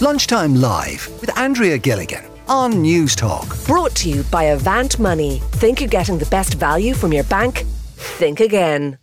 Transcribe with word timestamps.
Lunchtime 0.00 0.54
Live 0.54 1.08
with 1.20 1.36
Andrea 1.36 1.76
Gilligan 1.76 2.24
on 2.46 2.74
Newstalk. 2.74 3.66
Brought 3.66 3.96
to 3.96 4.08
you 4.08 4.22
by 4.30 4.44
Avant 4.44 4.96
Money. 5.00 5.40
Think 5.54 5.80
you're 5.80 5.88
getting 5.88 6.18
the 6.18 6.26
best 6.26 6.54
value 6.54 6.94
from 6.94 7.12
your 7.12 7.24
bank? 7.24 7.64
Think 7.96 8.38
again. 8.38 8.98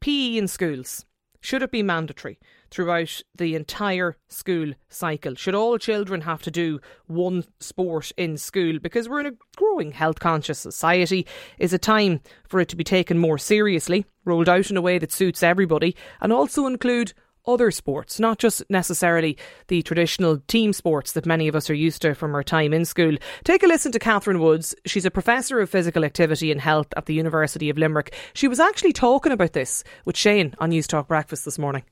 PE 0.00 0.38
in 0.38 0.48
schools. 0.48 1.04
Should 1.40 1.62
it 1.62 1.70
be 1.70 1.84
mandatory 1.84 2.40
throughout 2.72 3.22
the 3.36 3.54
entire 3.54 4.16
school 4.26 4.72
cycle? 4.88 5.36
Should 5.36 5.54
all 5.54 5.78
children 5.78 6.22
have 6.22 6.42
to 6.42 6.50
do 6.50 6.80
one 7.06 7.44
sport 7.60 8.10
in 8.16 8.36
school? 8.36 8.80
Because 8.80 9.08
we're 9.08 9.20
in 9.20 9.26
a 9.26 9.36
growing 9.56 9.92
health 9.92 10.18
conscious 10.18 10.58
society. 10.58 11.24
Is 11.60 11.72
it 11.72 11.82
time 11.82 12.20
for 12.48 12.58
it 12.58 12.68
to 12.70 12.76
be 12.76 12.82
taken 12.82 13.16
more 13.16 13.38
seriously, 13.38 14.06
rolled 14.24 14.48
out 14.48 14.70
in 14.72 14.76
a 14.76 14.82
way 14.82 14.98
that 14.98 15.12
suits 15.12 15.44
everybody, 15.44 15.94
and 16.20 16.32
also 16.32 16.66
include 16.66 17.12
other 17.48 17.70
sports, 17.70 18.20
not 18.20 18.38
just 18.38 18.62
necessarily 18.70 19.36
the 19.68 19.82
traditional 19.82 20.38
team 20.46 20.72
sports 20.72 21.12
that 21.12 21.26
many 21.26 21.48
of 21.48 21.56
us 21.56 21.68
are 21.70 21.74
used 21.74 22.02
to 22.02 22.14
from 22.14 22.34
our 22.34 22.44
time 22.44 22.72
in 22.72 22.84
school. 22.84 23.16
Take 23.44 23.62
a 23.62 23.66
listen 23.66 23.90
to 23.92 23.98
Catherine 23.98 24.38
Woods. 24.38 24.74
She's 24.86 25.04
a 25.04 25.10
professor 25.10 25.60
of 25.60 25.70
physical 25.70 26.04
activity 26.04 26.52
and 26.52 26.60
health 26.60 26.88
at 26.96 27.06
the 27.06 27.14
University 27.14 27.70
of 27.70 27.78
Limerick. 27.78 28.14
She 28.34 28.46
was 28.46 28.60
actually 28.60 28.92
talking 28.92 29.32
about 29.32 29.54
this 29.54 29.82
with 30.04 30.16
Shane 30.16 30.54
on 30.58 30.70
Newstalk 30.70 31.08
Breakfast 31.08 31.44
this 31.44 31.58
morning. 31.58 31.82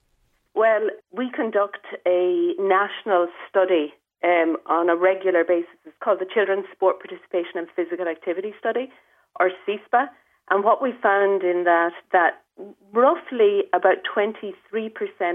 Well, 0.55 0.89
we 1.13 1.31
conduct 1.31 1.85
a 2.07 2.55
national 2.59 3.29
study 3.49 3.93
um, 4.25 4.57
on 4.67 4.89
a 4.89 4.97
regular 4.97 5.45
basis. 5.45 5.71
It's 5.85 5.97
called 6.03 6.21
the 6.21 6.27
Children's 6.33 6.67
Sport 6.73 6.97
Participation 7.01 7.57
and 7.57 7.69
Physical 7.77 8.09
Activity 8.09 8.55
Study, 8.59 8.91
or 9.39 9.51
CSPA. 9.67 10.09
And 10.51 10.65
what 10.65 10.83
we 10.83 10.93
found 11.03 11.43
in 11.43 11.65
that 11.65 11.93
that 12.13 12.43
roughly 12.93 13.65
about 13.73 13.99
23% 14.17 14.55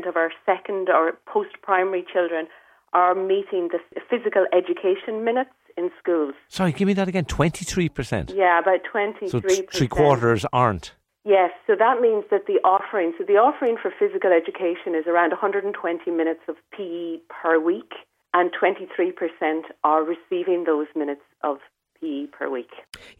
of 0.08 0.16
our 0.16 0.32
second 0.46 0.90
or 0.90 1.14
post-primary 1.26 2.06
children 2.12 2.48
are 2.94 3.16
meeting 3.16 3.70
the 3.72 3.80
physical 4.10 4.46
education 4.54 5.24
minutes 5.24 5.52
in 5.78 5.90
schools. 6.00 6.34
Sorry, 6.50 6.72
give 6.72 6.88
me 6.88 6.94
that 6.94 7.08
again. 7.08 7.26
23%? 7.26 8.36
Yeah, 8.36 8.60
about 8.60 8.82
23%. 8.94 9.30
So 9.30 9.40
three 9.40 9.88
quarters 9.88 10.46
aren't? 10.52 10.94
Yes, 11.24 11.52
so 11.68 11.76
that 11.78 12.02
means 12.02 12.26
that 12.32 12.48
the 12.48 12.60
offering, 12.64 13.14
so 13.18 13.24
the 13.24 13.38
offering 13.38 13.78
for 13.80 13.94
physical 13.98 14.32
education 14.32 14.96
is 14.96 15.06
around 15.06 15.30
120 15.30 16.10
minutes 16.10 16.42
of 16.48 16.56
PE 16.76 17.20
per 17.30 17.60
week, 17.60 17.94
and 18.34 18.50
23% 18.52 19.62
are 19.84 20.04
receiving 20.04 20.64
those 20.66 20.88
minutes 20.96 21.22
of 21.44 21.58
PE 22.02 22.28
per 22.28 22.50
week. 22.50 22.70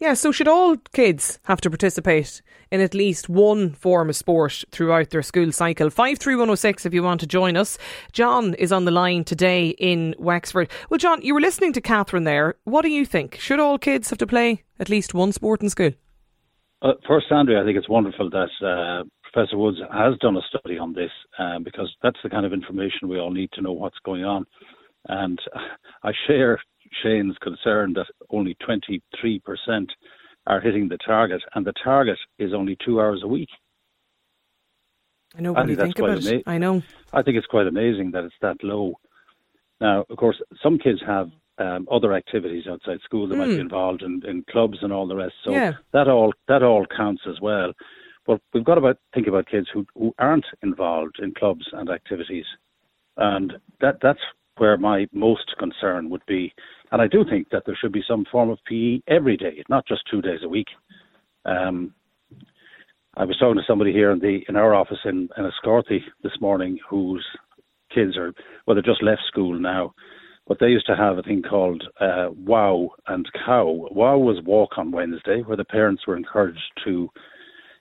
Yeah, 0.00 0.14
so 0.14 0.32
should 0.32 0.48
all 0.48 0.76
kids 0.92 1.38
have 1.44 1.60
to 1.62 1.70
participate 1.70 2.42
in 2.70 2.80
at 2.80 2.94
least 2.94 3.28
one 3.28 3.70
form 3.72 4.10
of 4.10 4.16
sport 4.16 4.64
throughout 4.70 5.10
their 5.10 5.22
school 5.22 5.52
cycle? 5.52 5.88
53106 5.88 6.86
if 6.86 6.92
you 6.92 7.02
want 7.02 7.20
to 7.20 7.26
join 7.26 7.56
us. 7.56 7.78
John 8.12 8.54
is 8.54 8.72
on 8.72 8.84
the 8.84 8.90
line 8.90 9.24
today 9.24 9.68
in 9.68 10.14
Wexford. 10.18 10.70
Well, 10.90 10.98
John, 10.98 11.22
you 11.22 11.34
were 11.34 11.40
listening 11.40 11.72
to 11.74 11.80
Catherine 11.80 12.24
there. 12.24 12.56
What 12.64 12.82
do 12.82 12.90
you 12.90 13.06
think? 13.06 13.36
Should 13.36 13.60
all 13.60 13.78
kids 13.78 14.10
have 14.10 14.18
to 14.18 14.26
play 14.26 14.64
at 14.78 14.88
least 14.88 15.14
one 15.14 15.32
sport 15.32 15.62
in 15.62 15.70
school? 15.70 15.92
Uh, 16.82 16.94
first, 17.06 17.26
Andrea, 17.30 17.62
I 17.62 17.64
think 17.64 17.78
it's 17.78 17.88
wonderful 17.88 18.28
that 18.30 18.50
uh, 18.66 19.04
Professor 19.32 19.56
Woods 19.56 19.78
has 19.92 20.18
done 20.18 20.36
a 20.36 20.40
study 20.48 20.78
on 20.78 20.92
this 20.92 21.10
um, 21.38 21.62
because 21.62 21.94
that's 22.02 22.18
the 22.24 22.30
kind 22.30 22.44
of 22.44 22.52
information 22.52 23.08
we 23.08 23.20
all 23.20 23.30
need 23.30 23.50
to 23.52 23.62
know 23.62 23.72
what's 23.72 23.98
going 24.04 24.24
on. 24.24 24.44
And 25.08 25.38
I 26.02 26.10
share 26.26 26.58
Shane's 27.02 27.36
concern 27.38 27.94
that 27.94 28.06
only 28.30 28.56
23% 28.68 29.00
are 30.46 30.60
hitting 30.60 30.88
the 30.88 30.98
target, 30.98 31.42
and 31.54 31.64
the 31.64 31.72
target 31.84 32.18
is 32.38 32.52
only 32.52 32.76
two 32.84 33.00
hours 33.00 33.22
a 33.22 33.28
week. 33.28 33.48
I 35.36 35.40
know 35.40 35.52
what 35.52 35.66
I 35.66 35.70
you 35.70 35.76
think 35.76 35.98
about 35.98 36.18
ama- 36.18 36.38
it. 36.38 36.42
I 36.46 36.58
know. 36.58 36.82
I 37.12 37.22
think 37.22 37.36
it's 37.36 37.46
quite 37.46 37.66
amazing 37.66 38.10
that 38.12 38.24
it's 38.24 38.34
that 38.42 38.62
low. 38.62 38.94
Now, 39.80 40.04
of 40.08 40.16
course, 40.16 40.40
some 40.62 40.78
kids 40.78 41.00
have 41.06 41.30
um, 41.58 41.86
other 41.90 42.12
activities 42.12 42.64
outside 42.68 42.98
school. 43.04 43.28
They 43.28 43.34
mm. 43.34 43.38
might 43.38 43.46
be 43.46 43.54
hmm. 43.54 43.60
involved 43.60 44.02
in, 44.02 44.22
in 44.26 44.44
clubs 44.50 44.78
and 44.82 44.92
all 44.92 45.06
the 45.06 45.16
rest. 45.16 45.34
So 45.44 45.52
yeah. 45.52 45.72
that 45.92 46.08
all 46.08 46.32
that 46.48 46.62
all 46.62 46.86
counts 46.96 47.22
as 47.28 47.40
well. 47.40 47.72
But 48.26 48.40
we've 48.54 48.64
got 48.64 48.76
to 48.76 48.96
think 49.12 49.26
about 49.26 49.48
kids 49.48 49.66
who, 49.72 49.84
who 49.94 50.14
aren't 50.18 50.46
involved 50.62 51.18
in 51.20 51.34
clubs 51.34 51.66
and 51.72 51.90
activities, 51.90 52.44
and 53.16 53.54
that 53.80 53.98
that's 54.00 54.20
where 54.58 54.76
my 54.76 55.06
most 55.12 55.54
concern 55.58 56.10
would 56.10 56.24
be. 56.26 56.52
And 56.92 57.00
I 57.00 57.08
do 57.08 57.24
think 57.28 57.48
that 57.50 57.62
there 57.64 57.76
should 57.80 57.92
be 57.92 58.04
some 58.06 58.26
form 58.30 58.50
of 58.50 58.58
PE 58.66 59.00
every 59.08 59.38
day, 59.38 59.64
not 59.70 59.86
just 59.86 60.02
two 60.10 60.20
days 60.20 60.40
a 60.44 60.48
week. 60.48 60.68
Um, 61.46 61.94
I 63.16 63.24
was 63.24 63.36
talking 63.38 63.56
to 63.56 63.62
somebody 63.66 63.92
here 63.92 64.10
in 64.10 64.20
the 64.20 64.40
in 64.48 64.56
our 64.56 64.74
office 64.74 64.98
in, 65.04 65.28
in 65.36 65.44
Enniscorthy 65.44 66.00
this 66.22 66.32
morning 66.40 66.78
whose 66.88 67.26
kids 67.94 68.16
are 68.16 68.32
well, 68.66 68.76
they 68.76 68.82
just 68.82 69.02
left 69.02 69.22
school 69.26 69.58
now, 69.58 69.94
but 70.46 70.58
they 70.60 70.68
used 70.68 70.86
to 70.86 70.96
have 70.96 71.18
a 71.18 71.22
thing 71.22 71.42
called 71.42 71.82
uh, 72.00 72.28
Wow 72.30 72.90
and 73.06 73.26
Cow. 73.44 73.88
Wow 73.90 74.18
was 74.18 74.42
walk 74.44 74.76
on 74.76 74.92
Wednesday, 74.92 75.40
where 75.40 75.56
the 75.56 75.64
parents 75.64 76.06
were 76.06 76.16
encouraged 76.16 76.60
to 76.84 77.08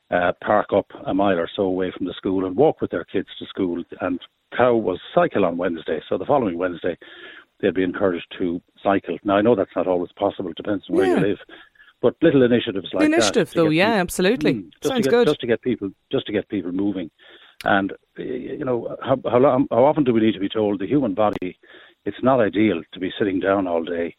uh, 0.10 0.32
park 0.44 0.68
up 0.76 0.88
a 1.06 1.14
mile 1.14 1.40
or 1.40 1.50
so 1.56 1.64
away 1.64 1.94
from 1.96 2.06
the 2.06 2.14
school 2.18 2.46
and 2.46 2.56
walk 2.56 2.82
with 2.82 2.92
their 2.92 3.06
kids 3.06 3.30
to 3.40 3.46
school. 3.46 3.84
And 4.00 4.20
Cow 4.56 4.76
was 4.76 5.00
cycle 5.16 5.46
on 5.46 5.58
Wednesday, 5.58 6.02
so 6.10 6.18
the 6.18 6.26
following 6.26 6.58
Wednesday 6.58 6.98
they'd 7.62 7.74
be 7.74 7.84
encouraged 7.84 8.28
to 8.40 8.62
cycle. 8.84 9.18
Now 9.24 9.38
I 9.38 9.42
know 9.42 9.56
that's 9.56 9.76
not 9.76 9.88
always 9.88 10.12
possible; 10.14 10.52
it 10.52 10.58
depends 10.58 10.86
on 10.90 10.96
where 10.96 11.06
yeah. 11.06 11.16
you 11.16 11.28
live. 11.28 11.38
But 12.02 12.16
little 12.22 12.42
initiatives 12.42 12.90
like 12.94 13.06
initiative, 13.06 13.50
that, 13.50 13.56
though, 13.56 13.70
yeah, 13.70 13.90
people, 13.90 14.00
absolutely, 14.00 14.54
mm, 14.56 14.72
sounds 14.82 15.06
get, 15.06 15.12
good. 15.12 15.28
Just 15.28 15.42
to 15.42 15.48
get 15.48 15.62
people, 15.62 15.92
just 16.12 16.26
to 16.26 16.34
get 16.34 16.50
people 16.50 16.72
moving, 16.72 17.12
and 17.64 17.94
you 18.18 18.66
know, 18.66 18.98
how, 19.04 19.20
how, 19.30 19.38
long, 19.38 19.68
how 19.70 19.86
often 19.86 20.04
do 20.04 20.12
we 20.14 20.22
need 20.22 20.34
to 20.34 20.40
be 20.40 20.50
told 20.50 20.80
the 20.80 20.88
human 20.88 21.14
body? 21.14 21.60
It's 22.06 22.24
not 22.24 22.40
ideal 22.40 22.82
to 22.94 23.00
be 23.00 23.12
sitting 23.20 23.40
down 23.40 23.68
all 23.68 23.84
day, 23.84 24.16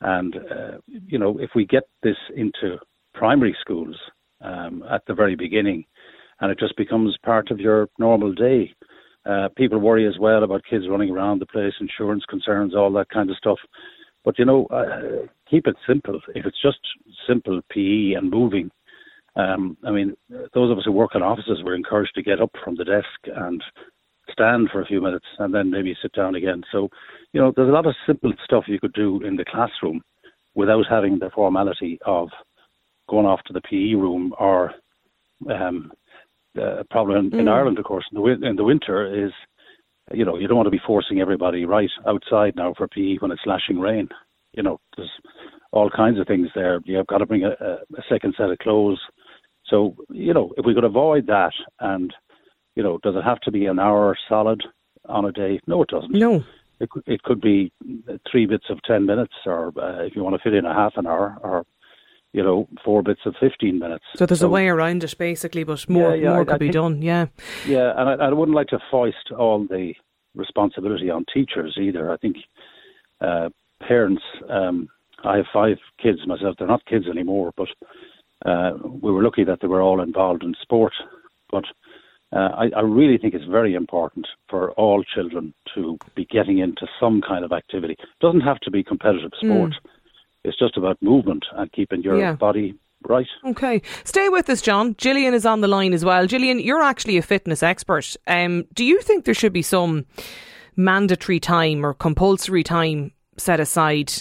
and 0.00 0.36
uh, 0.36 0.78
you 0.86 1.18
know, 1.18 1.38
if 1.38 1.50
we 1.56 1.66
get 1.66 1.88
this 2.04 2.16
into 2.36 2.78
primary 3.12 3.56
schools 3.60 3.96
um, 4.40 4.84
at 4.88 5.02
the 5.06 5.14
very 5.14 5.34
beginning, 5.34 5.84
and 6.40 6.52
it 6.52 6.60
just 6.60 6.76
becomes 6.76 7.16
part 7.24 7.50
of 7.50 7.58
your 7.58 7.88
normal 7.98 8.32
day, 8.34 8.72
uh, 9.28 9.48
people 9.56 9.78
worry 9.78 10.06
as 10.06 10.18
well 10.18 10.44
about 10.44 10.62
kids 10.68 10.84
running 10.88 11.10
around 11.10 11.40
the 11.40 11.46
place, 11.46 11.72
insurance 11.80 12.24
concerns, 12.28 12.74
all 12.74 12.92
that 12.92 13.08
kind 13.10 13.30
of 13.30 13.36
stuff. 13.36 13.58
But 14.24 14.38
you 14.38 14.44
know, 14.44 14.66
uh, 14.66 15.26
keep 15.48 15.66
it 15.66 15.76
simple. 15.86 16.20
If 16.34 16.46
it's 16.46 16.60
just 16.60 16.78
simple 17.26 17.60
PE 17.70 18.14
and 18.16 18.30
moving, 18.30 18.70
um, 19.36 19.76
I 19.86 19.90
mean, 19.90 20.16
those 20.54 20.70
of 20.70 20.78
us 20.78 20.84
who 20.84 20.92
work 20.92 21.12
in 21.14 21.22
offices 21.22 21.62
were 21.62 21.74
encouraged 21.74 22.14
to 22.14 22.22
get 22.22 22.40
up 22.40 22.50
from 22.64 22.76
the 22.76 22.84
desk 22.84 23.06
and 23.26 23.62
stand 24.30 24.68
for 24.72 24.80
a 24.80 24.86
few 24.86 25.00
minutes 25.00 25.26
and 25.38 25.54
then 25.54 25.70
maybe 25.70 25.96
sit 26.02 26.12
down 26.12 26.34
again. 26.34 26.62
So, 26.72 26.88
you 27.32 27.40
know, 27.40 27.52
there's 27.54 27.68
a 27.68 27.72
lot 27.72 27.86
of 27.86 27.94
simple 28.06 28.32
stuff 28.44 28.64
you 28.66 28.80
could 28.80 28.94
do 28.94 29.22
in 29.22 29.36
the 29.36 29.44
classroom 29.44 30.02
without 30.54 30.84
having 30.88 31.18
the 31.18 31.30
formality 31.34 31.98
of 32.06 32.28
going 33.08 33.26
off 33.26 33.40
to 33.46 33.52
the 33.52 33.60
PE 33.60 33.94
room 33.94 34.34
or 34.38 34.72
um, 35.50 35.92
uh, 36.58 36.82
problem 36.90 37.26
in, 37.26 37.30
mm. 37.30 37.40
in 37.40 37.48
Ireland, 37.48 37.78
of 37.78 37.84
course, 37.84 38.04
in 38.12 38.20
the, 38.20 38.48
in 38.48 38.56
the 38.56 38.64
winter 38.64 39.26
is, 39.26 39.32
you 40.12 40.24
know, 40.24 40.36
you 40.36 40.46
don't 40.46 40.56
want 40.56 40.66
to 40.66 40.70
be 40.70 40.80
forcing 40.86 41.20
everybody 41.20 41.64
right 41.64 41.90
outside 42.06 42.54
now 42.56 42.74
for 42.76 42.88
PE 42.88 43.16
when 43.18 43.30
it's 43.30 43.46
lashing 43.46 43.80
rain. 43.80 44.08
You 44.52 44.62
know, 44.62 44.80
there's 44.96 45.10
all 45.72 45.90
kinds 45.90 46.18
of 46.18 46.26
things 46.26 46.48
there. 46.54 46.80
You've 46.84 47.06
got 47.06 47.18
to 47.18 47.26
bring 47.26 47.44
a, 47.44 47.50
a 47.60 48.02
second 48.08 48.34
set 48.36 48.50
of 48.50 48.58
clothes. 48.58 49.00
So, 49.66 49.96
you 50.10 50.32
know, 50.32 50.52
if 50.56 50.64
we 50.64 50.74
could 50.74 50.84
avoid 50.84 51.26
that 51.26 51.52
and, 51.80 52.14
you 52.76 52.82
know, 52.82 52.98
does 53.02 53.16
it 53.16 53.24
have 53.24 53.40
to 53.40 53.50
be 53.50 53.66
an 53.66 53.78
hour 53.78 54.16
solid 54.28 54.62
on 55.06 55.24
a 55.24 55.32
day? 55.32 55.60
No, 55.66 55.82
it 55.82 55.88
doesn't. 55.88 56.12
No. 56.12 56.44
It, 56.78 56.88
it 57.06 57.22
could 57.22 57.40
be 57.40 57.72
three 58.30 58.46
bits 58.46 58.66
of 58.68 58.82
10 58.82 59.06
minutes, 59.06 59.32
or 59.46 59.72
uh, 59.78 60.04
if 60.04 60.14
you 60.14 60.22
want 60.22 60.36
to 60.36 60.42
fit 60.42 60.54
in 60.54 60.66
a 60.66 60.74
half 60.74 60.92
an 60.96 61.06
hour, 61.06 61.38
or 61.42 61.64
you 62.36 62.42
know, 62.42 62.68
four 62.84 63.02
bits 63.02 63.22
of 63.24 63.34
15 63.40 63.78
minutes. 63.78 64.04
So 64.14 64.26
there's 64.26 64.40
so, 64.40 64.46
a 64.46 64.50
way 64.50 64.68
around 64.68 65.02
it, 65.02 65.14
basically, 65.18 65.64
but 65.64 65.88
more, 65.88 66.14
yeah, 66.14 66.22
yeah, 66.22 66.28
more 66.28 66.42
I, 66.42 66.44
could 66.44 66.54
I 66.54 66.58
be 66.58 66.66
think, 66.66 66.74
done, 66.74 67.00
yeah. 67.00 67.26
Yeah, 67.66 67.94
and 67.96 68.22
I, 68.22 68.26
I, 68.26 68.32
wouldn't 68.32 68.54
like 68.54 68.66
to 68.68 68.78
foist 68.90 69.32
all 69.36 69.66
the 69.66 69.94
responsibility 70.34 71.08
on 71.08 71.24
teachers 71.32 71.78
either. 71.80 72.12
I 72.12 72.18
think 72.18 72.36
uh, 73.22 73.48
parents, 73.80 74.22
um, 74.50 74.88
I 75.24 75.38
have 75.38 75.46
five 75.50 75.78
kids 76.00 76.18
myself, 76.26 76.56
they're 76.58 76.68
not 76.68 76.84
kids 76.84 77.06
anymore, 77.08 77.52
but 77.56 77.68
uh, 78.44 78.72
we 78.84 79.10
were 79.10 79.22
lucky 79.22 79.44
that 79.44 79.60
they 79.62 79.66
were 79.66 79.80
all 79.80 80.02
involved 80.02 80.42
in 80.42 80.54
sport. 80.60 80.92
But 81.50 81.64
uh, 82.34 82.50
I, 82.54 82.66
I, 82.76 82.80
really 82.80 83.16
think 83.16 83.32
it's 83.32 83.46
very 83.46 83.72
important 83.72 84.26
for 84.50 84.72
all 84.72 85.02
children 85.04 85.54
to 85.74 85.96
be 86.14 86.26
getting 86.26 86.58
into 86.58 86.86
some 87.00 87.22
kind 87.26 87.46
of 87.46 87.52
activity. 87.52 87.94
It 87.94 88.08
doesn't 88.20 88.42
have 88.42 88.60
to 88.60 88.70
be 88.70 88.84
competitive 88.84 89.30
sport. 89.40 89.70
Mm 89.70 89.90
it's 90.46 90.58
just 90.58 90.76
about 90.76 91.00
movement 91.02 91.44
and 91.56 91.70
keeping 91.72 92.02
your 92.02 92.18
yeah. 92.18 92.34
body 92.34 92.74
right. 93.08 93.26
Okay. 93.44 93.82
Stay 94.04 94.28
with 94.28 94.48
us, 94.48 94.62
John. 94.62 94.94
Gillian 94.96 95.34
is 95.34 95.46
on 95.46 95.60
the 95.60 95.68
line 95.68 95.92
as 95.92 96.04
well. 96.04 96.26
Gillian, 96.26 96.60
you're 96.60 96.82
actually 96.82 97.16
a 97.16 97.22
fitness 97.22 97.62
expert. 97.62 98.16
Um, 98.26 98.64
do 98.72 98.84
you 98.84 99.00
think 99.00 99.24
there 99.24 99.34
should 99.34 99.52
be 99.52 99.62
some 99.62 100.06
mandatory 100.76 101.40
time 101.40 101.84
or 101.84 101.94
compulsory 101.94 102.62
time 102.62 103.12
set 103.36 103.60
aside 103.60 104.12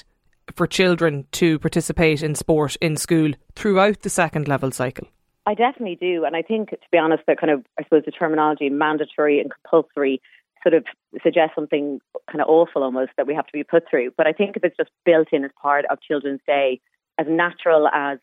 for 0.55 0.67
children 0.67 1.25
to 1.31 1.59
participate 1.59 2.21
in 2.21 2.35
sport 2.35 2.75
in 2.81 2.95
school 2.95 3.31
throughout 3.55 4.01
the 4.01 4.09
second 4.09 4.47
level 4.47 4.71
cycle? 4.71 5.07
I 5.47 5.53
definitely 5.53 5.97
do. 5.99 6.25
And 6.25 6.35
I 6.35 6.41
think, 6.41 6.71
to 6.71 6.77
be 6.91 6.97
honest, 6.97 7.23
that 7.27 7.39
kind 7.39 7.51
of, 7.51 7.63
I 7.79 7.83
suppose, 7.83 8.03
the 8.05 8.11
terminology 8.11 8.69
mandatory 8.69 9.39
and 9.39 9.51
compulsory 9.51 10.21
sort 10.65 10.73
of 10.73 10.85
suggests 11.21 11.55
something 11.55 11.99
kind 12.29 12.41
of 12.41 12.47
awful 12.47 12.83
almost 12.83 13.11
that 13.17 13.27
we 13.27 13.35
have 13.35 13.45
to 13.47 13.53
be 13.53 13.63
put 13.63 13.83
through. 13.89 14.11
But 14.17 14.27
I 14.27 14.31
think 14.33 14.57
if 14.57 14.63
it's 14.63 14.77
just 14.77 14.89
built 15.05 15.27
in 15.31 15.45
as 15.45 15.51
part 15.61 15.85
of 15.89 16.01
Children's 16.01 16.41
Day, 16.47 16.81
as 17.17 17.27
natural 17.29 17.87
as 17.87 18.19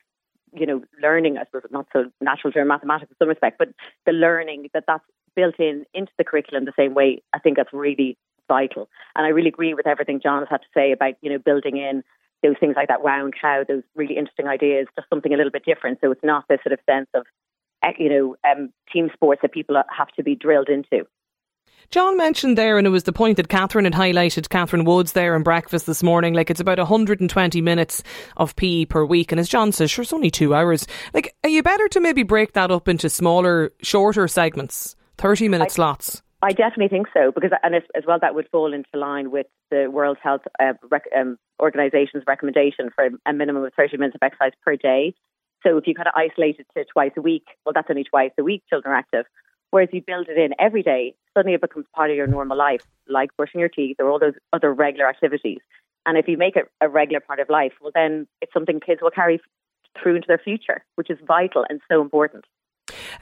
you 0.54 0.66
know, 0.66 0.82
learning, 1.02 1.38
I 1.38 1.44
suppose 1.44 1.62
not 1.70 1.86
so 1.92 2.10
natural 2.20 2.52
to 2.52 2.64
mathematics 2.64 3.10
in 3.10 3.16
some 3.18 3.28
respect, 3.28 3.58
but 3.58 3.68
the 4.06 4.12
learning 4.12 4.68
that 4.74 4.84
that's 4.86 5.04
built 5.34 5.58
in 5.58 5.84
into 5.94 6.12
the 6.18 6.24
curriculum 6.24 6.64
the 6.64 6.72
same 6.76 6.94
way, 6.94 7.22
I 7.32 7.38
think 7.38 7.56
that's 7.56 7.72
really 7.72 8.18
vital. 8.48 8.88
And 9.16 9.24
I 9.24 9.30
really 9.30 9.48
agree 9.48 9.72
with 9.72 9.86
everything 9.86 10.20
John 10.22 10.40
has 10.40 10.48
had 10.50 10.58
to 10.58 10.68
say 10.74 10.92
about, 10.92 11.14
you 11.22 11.30
know, 11.30 11.38
building 11.38 11.78
in 11.78 12.02
those 12.42 12.56
things 12.60 12.74
like 12.76 12.88
that 12.88 13.02
round 13.02 13.34
cow, 13.40 13.64
those 13.66 13.82
really 13.94 14.16
interesting 14.16 14.48
ideas, 14.48 14.88
just 14.96 15.08
something 15.08 15.32
a 15.32 15.36
little 15.36 15.52
bit 15.52 15.64
different. 15.64 15.98
So 16.02 16.10
it's 16.10 16.24
not 16.24 16.44
this 16.48 16.58
sort 16.62 16.72
of 16.72 16.80
sense 16.88 17.08
of, 17.14 17.24
eh, 17.82 17.92
you 17.98 18.08
know, 18.10 18.36
um, 18.50 18.70
team 18.92 19.10
sports 19.14 19.40
that 19.42 19.52
people 19.52 19.80
have 19.96 20.08
to 20.16 20.22
be 20.22 20.34
drilled 20.34 20.68
into. 20.68 21.06
John 21.90 22.16
mentioned 22.16 22.56
there, 22.56 22.78
and 22.78 22.86
it 22.86 22.90
was 22.90 23.04
the 23.04 23.12
point 23.12 23.36
that 23.36 23.48
Catherine 23.48 23.84
had 23.84 23.94
highlighted, 23.94 24.48
Catherine 24.48 24.84
Woods 24.84 25.12
there 25.12 25.36
in 25.36 25.42
breakfast 25.42 25.86
this 25.86 26.02
morning, 26.02 26.34
like 26.34 26.50
it's 26.50 26.60
about 26.60 26.78
120 26.78 27.60
minutes 27.60 28.02
of 28.36 28.56
PE 28.56 28.86
per 28.86 29.04
week. 29.04 29.32
And 29.32 29.38
as 29.38 29.48
John 29.48 29.72
says, 29.72 29.90
sure, 29.90 30.02
it's 30.02 30.12
only 30.12 30.30
two 30.30 30.54
hours. 30.54 30.86
Like, 31.12 31.34
are 31.44 31.50
you 31.50 31.62
better 31.62 31.88
to 31.88 32.00
maybe 32.00 32.22
break 32.22 32.52
that 32.52 32.70
up 32.70 32.88
into 32.88 33.10
smaller, 33.10 33.72
shorter 33.82 34.28
segments, 34.28 34.96
30 35.18 35.48
minute 35.48 35.66
I, 35.66 35.68
slots? 35.68 36.22
I 36.42 36.52
definitely 36.52 36.88
think 36.88 37.08
so, 37.14 37.30
because, 37.32 37.50
and 37.62 37.74
as, 37.74 37.82
as 37.94 38.04
well, 38.06 38.18
that 38.20 38.34
would 38.34 38.48
fall 38.50 38.72
into 38.72 38.88
line 38.94 39.30
with 39.30 39.46
the 39.70 39.88
World 39.90 40.18
Health 40.22 40.42
uh, 40.58 40.72
rec, 40.90 41.04
um, 41.16 41.38
Organization's 41.60 42.24
recommendation 42.26 42.90
for 42.94 43.08
a 43.26 43.32
minimum 43.32 43.64
of 43.64 43.72
30 43.76 43.98
minutes 43.98 44.16
of 44.16 44.24
exercise 44.24 44.52
per 44.64 44.76
day. 44.76 45.14
So 45.62 45.76
if 45.76 45.86
you 45.86 45.94
kind 45.94 46.08
of 46.08 46.14
isolate 46.16 46.58
it 46.58 46.66
to 46.76 46.84
twice 46.92 47.12
a 47.16 47.20
week, 47.20 47.44
well, 47.64 47.72
that's 47.72 47.88
only 47.88 48.04
twice 48.04 48.32
a 48.38 48.42
week 48.42 48.64
children 48.68 48.92
are 48.92 48.96
active. 48.96 49.26
Whereas 49.72 49.88
you 49.90 50.02
build 50.06 50.28
it 50.28 50.36
in 50.36 50.52
every 50.58 50.82
day, 50.82 51.14
suddenly 51.34 51.54
it 51.54 51.62
becomes 51.62 51.86
part 51.96 52.10
of 52.10 52.16
your 52.16 52.26
normal 52.26 52.58
life, 52.58 52.82
like 53.08 53.34
brushing 53.38 53.58
your 53.58 53.70
teeth 53.70 53.96
or 53.98 54.10
all 54.10 54.18
those 54.18 54.34
other 54.52 54.72
regular 54.72 55.08
activities. 55.08 55.60
And 56.04 56.18
if 56.18 56.28
you 56.28 56.36
make 56.36 56.56
it 56.56 56.70
a 56.82 56.90
regular 56.90 57.20
part 57.20 57.40
of 57.40 57.48
life, 57.48 57.72
well, 57.80 57.90
then 57.94 58.26
it's 58.42 58.52
something 58.52 58.80
kids 58.80 59.00
will 59.00 59.10
carry 59.10 59.40
through 60.00 60.16
into 60.16 60.28
their 60.28 60.38
future, 60.38 60.84
which 60.96 61.08
is 61.08 61.18
vital 61.26 61.64
and 61.70 61.80
so 61.90 62.02
important. 62.02 62.44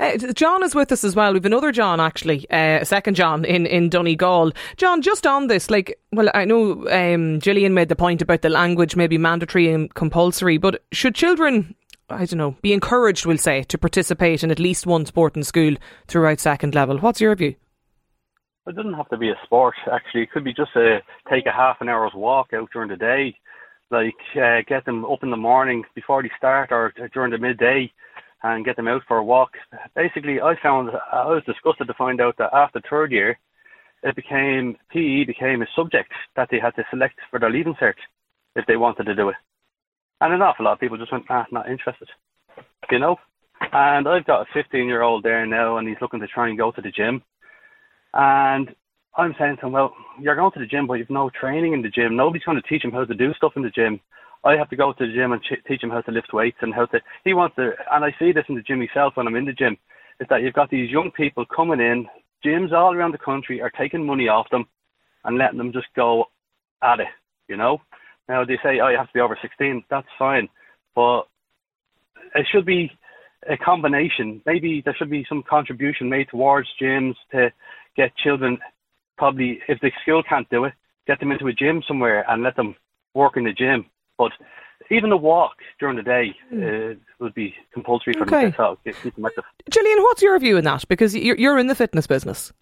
Uh, 0.01 0.17
John 0.35 0.65
is 0.65 0.75
with 0.75 0.91
us 0.91 1.05
as 1.05 1.15
well. 1.15 1.33
We've 1.33 1.45
another 1.45 1.71
John, 1.71 2.01
actually, 2.01 2.51
uh, 2.51 2.81
a 2.81 2.85
second 2.85 3.15
John 3.15 3.45
in, 3.45 3.67
in 3.67 3.89
Donegal. 3.89 4.53
John, 4.77 5.03
just 5.03 5.27
on 5.27 5.47
this, 5.47 5.71
like, 5.71 6.01
well, 6.13 6.31
I 6.35 6.45
know 6.45 6.89
um, 6.89 7.39
Gillian 7.39 7.75
made 7.75 7.91
the 7.91 7.97
point 7.97 8.23
about 8.23 8.43
the 8.43 8.49
language 8.49 8.97
maybe 8.97 9.19
mandatory 9.19 9.71
and 9.71 9.93
compulsory, 9.95 10.59
but 10.59 10.83
should 10.91 11.15
children 11.15 11.77
I 12.11 12.25
don't 12.25 12.39
know, 12.39 12.57
be 12.63 12.73
encouraged, 12.73 13.27
we'll 13.27 13.39
say, 13.39 13.63
to 13.65 13.79
participate 13.79 14.43
in 14.43 14.51
at 14.51 14.59
least 14.59 14.87
one 14.87 15.07
sport 15.07 15.37
in 15.37 15.45
school 15.45 15.77
throughout 16.07 16.41
second 16.41 16.75
level. 16.75 16.99
What's 16.99 17.21
your 17.21 17.35
view? 17.37 17.55
It 18.67 18.77
doesn't 18.77 18.95
have 18.95 19.09
to 19.09 19.17
be 19.17 19.31
a 19.31 19.39
sport. 19.45 19.75
Actually, 19.91 20.23
it 20.23 20.31
could 20.31 20.45
be 20.45 20.53
just 20.53 20.77
a 20.77 20.99
take 21.31 21.47
a 21.47 21.53
half 21.53 21.81
an 21.81 21.89
hour's 21.89 22.13
walk 22.15 22.53
out 22.53 22.69
during 22.73 22.91
the 22.91 22.97
day, 22.97 23.37
like 23.91 24.15
uh, 24.37 24.61
get 24.67 24.85
them 24.85 25.05
up 25.05 25.23
in 25.23 25.31
the 25.31 25.37
morning 25.37 25.85
before 25.95 26.23
they 26.23 26.31
start 26.37 26.71
or 26.71 26.93
during 27.13 27.33
the 27.33 27.39
midday, 27.39 27.91
and 28.43 28.65
get 28.65 28.77
them 28.77 28.89
out 28.89 29.03
for 29.09 29.17
a 29.19 29.25
walk. 29.25 29.53
Basically, 29.97 30.41
I 30.41 30.55
found 30.63 30.91
I 31.13 31.27
was 31.27 31.43
disgusted 31.47 31.87
to 31.87 31.95
find 31.95 32.21
out 32.21 32.37
that 32.39 32.53
after 32.53 32.81
third 32.89 33.13
year, 33.13 33.39
it 34.03 34.17
became 34.17 34.77
PE 34.93 35.25
became 35.25 35.63
a 35.63 35.67
subject 35.75 36.13
that 36.37 36.49
they 36.51 36.59
had 36.59 36.75
to 36.77 36.85
select 36.91 37.19
for 37.31 37.39
their 37.39 37.51
leaving 37.51 37.75
cert 37.75 37.95
if 38.57 38.67
they 38.67 38.77
wanted 38.77 39.05
to 39.05 39.15
do 39.15 39.29
it. 39.31 39.37
And 40.21 40.35
an 40.35 40.43
awful 40.43 40.65
lot 40.65 40.75
of 40.75 40.81
people 40.81 40.99
just 40.99 41.13
went, 41.13 41.25
ah, 41.31 41.47
not 41.51 41.71
interested. 41.71 42.09
You 42.91 42.99
know? 42.99 43.17
And 43.73 44.09
I've 44.09 44.27
got 44.27 44.43
a 44.43 44.53
15 44.53 44.87
year 44.87 45.03
old 45.03 45.23
there 45.23 45.47
now, 45.47 45.79
and 45.79 45.89
he's 45.89 45.99
looking 46.01 46.21
to 46.21 46.27
try 46.27 46.49
and 46.49 46.59
go 46.59 46.71
to 46.73 46.81
the 46.81 46.91
gym. 46.91 47.23
And 48.15 48.75
I'm 49.17 49.35
saying 49.39 49.57
to 49.61 49.67
him, 49.67 49.73
well, 49.73 49.95
you're 50.21 50.37
going 50.37 50.53
to 50.53 50.61
the 50.61 50.67
gym, 50.67 50.87
but 50.87 50.95
you've 50.95 51.11
no 51.11 51.31
training 51.31 51.73
in 51.73 51.83
the 51.83 51.89
gym. 51.89 52.17
Nobody's 52.17 52.45
going 52.45 52.61
to 52.61 52.69
teach 52.69 52.85
him 52.85 52.93
how 52.93 53.05
to 53.05 53.15
do 53.15 53.33
stuff 53.35 53.53
in 53.57 53.63
the 53.63 53.71
gym. 53.71 54.01
I 54.45 54.57
have 54.57 54.71
to 54.71 54.77
go 54.77 54.93
to 54.93 55.07
the 55.07 55.13
gym 55.13 55.33
and 55.33 55.43
ch- 55.43 55.65
teach 55.67 55.83
him 55.83 55.91
how 55.91 56.01
to 56.01 56.11
lift 56.11 56.33
weights 56.33 56.59
and 56.63 56.75
how 56.75 56.87
to. 56.87 57.01
He 57.25 57.35
wants 57.35 57.57
to, 57.57 57.73
and 57.93 58.05
I 58.05 58.15
see 58.19 58.33
this 58.33 58.45
in 58.49 58.55
the 58.55 58.63
gym 58.63 58.79
myself 58.79 59.17
when 59.17 59.27
I'm 59.27 59.37
in 59.37 59.45
the 59.45 59.53
gym, 59.53 59.77
is 60.19 60.27
that 60.31 60.43
you've 60.43 60.55
got 60.55 60.71
these 60.71 60.91
young 60.91 61.11
people 61.11 61.45
coming 61.45 61.81
in. 61.81 62.07
Gyms 62.45 62.73
all 62.73 62.95
around 62.95 63.13
the 63.13 63.19
country 63.19 63.61
are 63.61 63.71
taking 63.71 64.07
money 64.07 64.29
off 64.29 64.49
them 64.51 64.65
and 65.25 65.37
letting 65.37 65.59
them 65.59 65.73
just 65.73 65.89
go 65.95 66.25
at 66.83 67.01
it, 67.01 67.09
you 67.49 67.57
know. 67.57 67.81
Now 68.31 68.45
they 68.45 68.59
say, 68.63 68.79
oh, 68.81 68.87
you 68.87 68.97
have 68.97 69.09
to 69.09 69.13
be 69.13 69.19
over 69.19 69.37
16. 69.43 69.83
That's 69.91 70.07
fine, 70.17 70.49
but 70.95 71.23
it 72.37 72.47
should 72.53 72.65
be 72.65 72.93
a 73.49 73.57
combination. 73.57 74.41
Maybe 74.47 74.83
there 74.85 74.95
should 74.97 75.11
be 75.11 75.27
some 75.29 75.43
contribution 75.43 76.09
made 76.09 76.29
towards 76.29 76.69
gyms 76.81 77.17
to 77.33 77.53
get 77.97 78.17
children. 78.17 78.59
Probably, 79.19 79.59
if 79.67 79.81
the 79.81 79.91
school 80.03 80.23
can't 80.23 80.49
do 80.49 80.63
it, 80.63 80.75
get 81.09 81.19
them 81.19 81.33
into 81.33 81.49
a 81.49 81.53
gym 81.53 81.83
somewhere 81.89 82.25
and 82.31 82.45
let 82.45 82.55
them 82.55 82.77
work 83.15 83.37
in 83.37 83.43
the 83.43 83.53
gym. 83.53 83.87
But 84.17 84.31
even 84.93 85.11
a 85.11 85.17
walk 85.17 85.57
during 85.81 85.97
the 85.97 86.03
day 86.05 86.37
mm. 86.53 86.93
uh, 86.93 86.95
would 87.19 87.35
be 87.35 87.53
compulsory 87.73 88.15
for 88.15 88.23
okay. 88.23 88.51
them 88.57 88.77
to 88.85 88.93
keep 89.03 89.17
them 89.17 89.27
active. 89.27 89.45
Gillian, 89.71 90.03
what's 90.03 90.23
your 90.23 90.39
view 90.39 90.57
on 90.57 90.65
that? 90.65 90.87
Because 90.89 91.17
you're, 91.17 91.37
you're 91.37 91.59
in 91.59 91.67
the 91.67 91.75
fitness 91.75 92.07
business. 92.07 92.53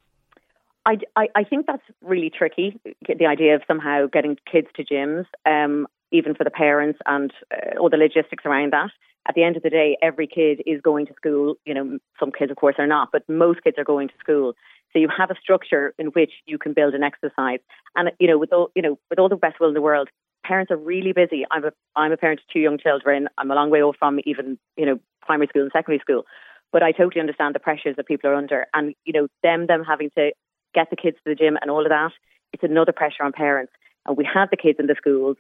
I, 0.88 0.96
I, 1.14 1.29
I 1.37 1.44
think 1.44 1.67
that's 1.67 1.82
really 2.02 2.31
tricky. 2.31 2.81
The 3.06 3.26
idea 3.26 3.55
of 3.55 3.62
somehow 3.69 4.06
getting 4.11 4.38
kids 4.50 4.69
to 4.76 4.85
gyms, 4.85 5.26
um, 5.44 5.87
even 6.12 6.35
for 6.35 6.44
the 6.44 6.50
parents 6.50 6.99
and 7.05 7.31
uh, 7.52 7.79
all 7.79 7.90
the 7.90 7.99
logistics 7.99 8.46
around 8.46 8.73
that. 8.73 8.88
At 9.29 9.35
the 9.35 9.43
end 9.43 9.58
of 9.58 9.62
the 9.62 9.69
day, 9.69 9.99
every 10.00 10.26
kid 10.26 10.62
is 10.64 10.81
going 10.81 11.05
to 11.08 11.12
school. 11.14 11.56
You 11.67 11.75
know, 11.75 11.99
some 12.19 12.32
kids, 12.32 12.50
of 12.50 12.56
course, 12.56 12.76
are 12.79 12.87
not, 12.87 13.11
but 13.12 13.29
most 13.29 13.62
kids 13.62 13.76
are 13.76 13.85
going 13.85 14.08
to 14.08 14.14
school. 14.19 14.55
So 14.94 14.99
you 14.99 15.08
have 15.14 15.31
a 15.31 15.35
structure 15.38 15.93
in 15.99 16.06
which 16.06 16.32
you 16.46 16.56
can 16.56 16.73
build 16.73 16.94
an 16.94 17.02
exercise. 17.02 17.58
And 17.94 18.11
you 18.19 18.26
know, 18.26 18.38
with 18.38 18.55
all 18.55 18.70
you 18.75 18.81
know, 18.81 18.99
with 19.11 19.19
all 19.19 19.29
the 19.29 19.37
best 19.37 19.61
will 19.61 19.69
in 19.69 19.75
the 19.75 19.82
world, 19.82 20.08
parents 20.43 20.70
are 20.70 20.79
really 20.79 21.12
busy. 21.12 21.44
I'm 21.50 21.67
a 21.67 21.73
I'm 21.96 22.12
a 22.12 22.17
parent 22.17 22.40
of 22.40 22.46
two 22.50 22.61
young 22.61 22.79
children. 22.79 23.29
I'm 23.37 23.50
a 23.50 23.55
long 23.55 23.69
way 23.69 23.82
off 23.82 23.96
from 23.99 24.20
even 24.25 24.58
you 24.79 24.87
know 24.87 24.99
primary 25.20 25.49
school 25.49 25.64
and 25.64 25.70
secondary 25.75 25.99
school, 25.99 26.23
but 26.73 26.82
I 26.82 26.93
totally 26.93 27.20
understand 27.20 27.55
the 27.55 27.61
pressures 27.61 27.96
that 27.96 28.06
people 28.06 28.31
are 28.31 28.35
under, 28.35 28.64
and 28.73 28.94
you 29.05 29.12
know 29.12 29.29
them 29.43 29.67
them 29.67 29.85
having 29.85 30.08
to 30.17 30.32
get 30.75 30.91
the 30.91 30.97
kids 30.97 31.17
to 31.19 31.31
the 31.31 31.35
gym 31.35 31.56
and 31.61 31.70
all 31.70 31.82
of 31.82 31.91
that, 31.91 32.12
it's 32.53 32.62
another 32.62 32.93
pressure 32.93 33.23
on 33.23 33.32
parents. 33.32 33.73
And 34.06 34.17
we 34.17 34.29
have 34.32 34.50
the 34.50 34.56
kids 34.56 34.79
in 34.79 34.87
the 34.87 34.94
schools. 34.97 35.37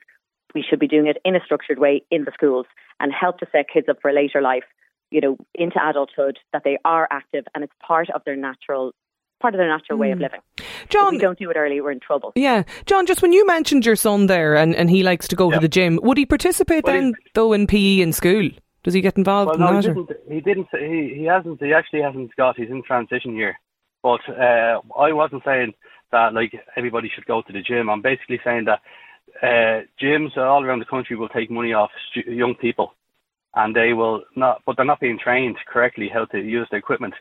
We 0.54 0.64
should 0.68 0.80
be 0.80 0.88
doing 0.88 1.06
it 1.06 1.18
in 1.24 1.36
a 1.36 1.40
structured 1.44 1.78
way 1.78 2.02
in 2.10 2.24
the 2.24 2.32
schools 2.32 2.66
and 3.00 3.12
help 3.12 3.38
to 3.38 3.46
set 3.52 3.66
kids 3.72 3.88
up 3.88 3.98
for 4.00 4.10
a 4.10 4.14
later 4.14 4.40
life, 4.40 4.64
you 5.10 5.20
know, 5.20 5.36
into 5.54 5.78
adulthood, 5.82 6.38
that 6.52 6.62
they 6.64 6.78
are 6.84 7.06
active 7.10 7.44
and 7.54 7.64
it's 7.64 7.72
part 7.86 8.08
of 8.14 8.22
their 8.24 8.36
natural 8.36 8.92
part 9.40 9.54
of 9.54 9.58
their 9.58 9.68
natural 9.68 9.96
mm. 9.96 10.00
way 10.00 10.10
of 10.10 10.18
mm. 10.18 10.22
living. 10.22 10.40
John, 10.88 11.08
if 11.08 11.12
we 11.12 11.18
don't 11.18 11.38
do 11.38 11.50
it 11.50 11.56
early, 11.56 11.80
we're 11.80 11.92
in 11.92 12.00
trouble. 12.00 12.32
Yeah, 12.34 12.64
John. 12.86 13.06
Just 13.06 13.22
when 13.22 13.32
you 13.32 13.46
mentioned 13.46 13.86
your 13.86 13.96
son 13.96 14.26
there, 14.26 14.56
and, 14.56 14.74
and 14.74 14.90
he 14.90 15.02
likes 15.02 15.28
to 15.28 15.36
go 15.36 15.50
to 15.50 15.60
the 15.60 15.68
gym, 15.68 16.00
would 16.02 16.18
he 16.18 16.26
participate 16.26 16.84
well, 16.84 16.94
then, 16.94 17.14
though, 17.34 17.52
in 17.52 17.66
PE 17.66 18.00
in 18.00 18.12
school? 18.12 18.50
Does 18.84 18.94
he 18.94 19.00
get 19.00 19.16
involved 19.16 19.58
well, 19.58 19.68
in 19.68 19.74
no, 19.74 19.82
that? 19.82 20.16
He 20.28 20.40
didn't. 20.40 20.68
He 20.72 20.80
didn't. 20.80 21.12
He, 21.14 21.20
he 21.20 21.24
hasn't. 21.24 21.62
He 21.62 21.72
actually 21.72 22.02
hasn't 22.02 22.34
got. 22.36 22.56
He's 22.56 22.70
in 22.70 22.82
transition 22.82 23.36
year. 23.36 23.58
But 24.02 24.20
uh, 24.28 24.80
I 24.98 25.12
wasn't 25.12 25.42
saying 25.44 25.72
that 26.12 26.34
like 26.34 26.52
everybody 26.76 27.10
should 27.14 27.26
go 27.26 27.42
to 27.42 27.52
the 27.52 27.62
gym. 27.62 27.90
I'm 27.90 28.02
basically 28.02 28.40
saying 28.44 28.66
that 28.66 28.80
uh, 29.42 29.82
gyms 30.02 30.36
all 30.36 30.64
around 30.64 30.78
the 30.78 30.84
country 30.84 31.16
will 31.16 31.28
take 31.28 31.50
money 31.50 31.72
off 31.72 31.90
stu- 32.10 32.32
young 32.32 32.54
people, 32.54 32.94
and 33.54 33.74
they 33.74 33.92
will 33.92 34.22
not, 34.36 34.62
but 34.66 34.76
they're 34.76 34.84
not 34.84 35.00
being 35.00 35.18
trained 35.22 35.56
correctly 35.70 36.08
how 36.12 36.24
to 36.26 36.38
use 36.38 36.66
the 36.70 36.76
equipment. 36.76 37.14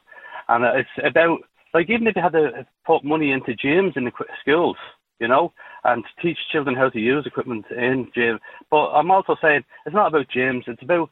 And 0.47 0.63
it's 0.63 0.89
about 1.05 1.39
like 1.73 1.89
even 1.89 2.07
if 2.07 2.15
you 2.15 2.21
had 2.21 2.31
to 2.31 2.65
put 2.85 3.03
money 3.03 3.31
into 3.31 3.51
gyms 3.51 3.97
in 3.97 4.05
the 4.05 4.11
schools, 4.41 4.77
you 5.19 5.27
know, 5.27 5.51
and 5.83 6.03
teach 6.21 6.37
children 6.51 6.75
how 6.75 6.89
to 6.89 6.99
use 6.99 7.25
equipment 7.25 7.65
in 7.71 8.09
gym. 8.15 8.39
But 8.69 8.91
I'm 8.91 9.11
also 9.11 9.35
saying 9.41 9.63
it's 9.85 9.95
not 9.95 10.07
about 10.07 10.27
gyms. 10.35 10.67
It's 10.67 10.81
about 10.83 11.09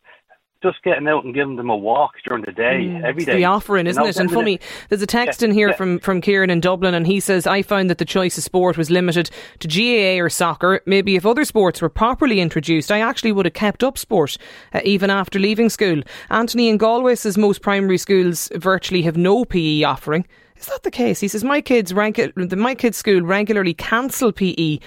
just 0.62 0.82
getting 0.84 1.08
out 1.08 1.24
and 1.24 1.34
giving 1.34 1.56
them 1.56 1.70
a 1.70 1.76
walk 1.76 2.14
during 2.28 2.44
the 2.44 2.52
day, 2.52 2.86
mm, 2.86 3.04
every 3.04 3.24
day. 3.24 3.36
The 3.36 3.46
offering, 3.46 3.88
isn't 3.88 4.04
it? 4.04 4.18
And 4.18 4.32
funny, 4.32 4.60
there's 4.90 5.02
a 5.02 5.08
text 5.08 5.42
yeah, 5.42 5.50
in 5.50 5.54
here 5.54 5.70
yeah. 5.70 5.76
from, 5.76 6.00
from 6.00 6.22
Kieran 6.22 6.50
in 6.50 6.60
Dublin, 6.60 6.94
and 6.94 7.06
he 7.06 7.20
says, 7.20 7.46
I 7.46 7.62
found 7.62 7.90
that 7.90 7.98
the 7.98 8.06
choice 8.06 8.38
of 8.38 8.44
sport 8.44 8.78
was 8.78 8.90
limited 8.90 9.30
to 9.60 9.68
GAA 9.68 10.24
or 10.24 10.30
soccer. 10.30 10.82
Maybe 10.86 11.16
if 11.16 11.26
other 11.26 11.46
sports 11.46 11.82
were 11.82 11.90
properly 11.90 12.40
introduced, 12.40 12.92
I 12.92 13.02
actually 13.02 13.32
would 13.32 13.46
have 13.46 13.54
kept 13.54 13.84
up 13.84 13.98
sport, 13.98 14.38
uh, 14.74 14.82
even 14.84 15.10
after 15.10 15.40
leaving 15.40 15.70
school. 15.70 16.02
Anthony 16.30 16.70
in 16.70 16.78
Galway 16.78 17.16
says 17.16 17.38
most 17.38 17.62
primary 17.62 17.98
schools 17.98 18.50
virtually 18.56 19.04
have 19.04 19.18
no 19.18 19.46
PE 19.46 19.84
offering. 19.84 20.26
Is 20.58 20.68
that 20.68 20.84
the 20.84 20.92
case? 20.92 21.20
He 21.20 21.28
says, 21.28 21.44
my 21.44 21.62
kids, 21.62 21.94
regu- 21.94 22.58
my 22.58 22.76
kids' 22.76 22.98
school 22.98 23.22
regularly 23.22 23.74
cancel 23.74 24.32
PE 24.32 24.80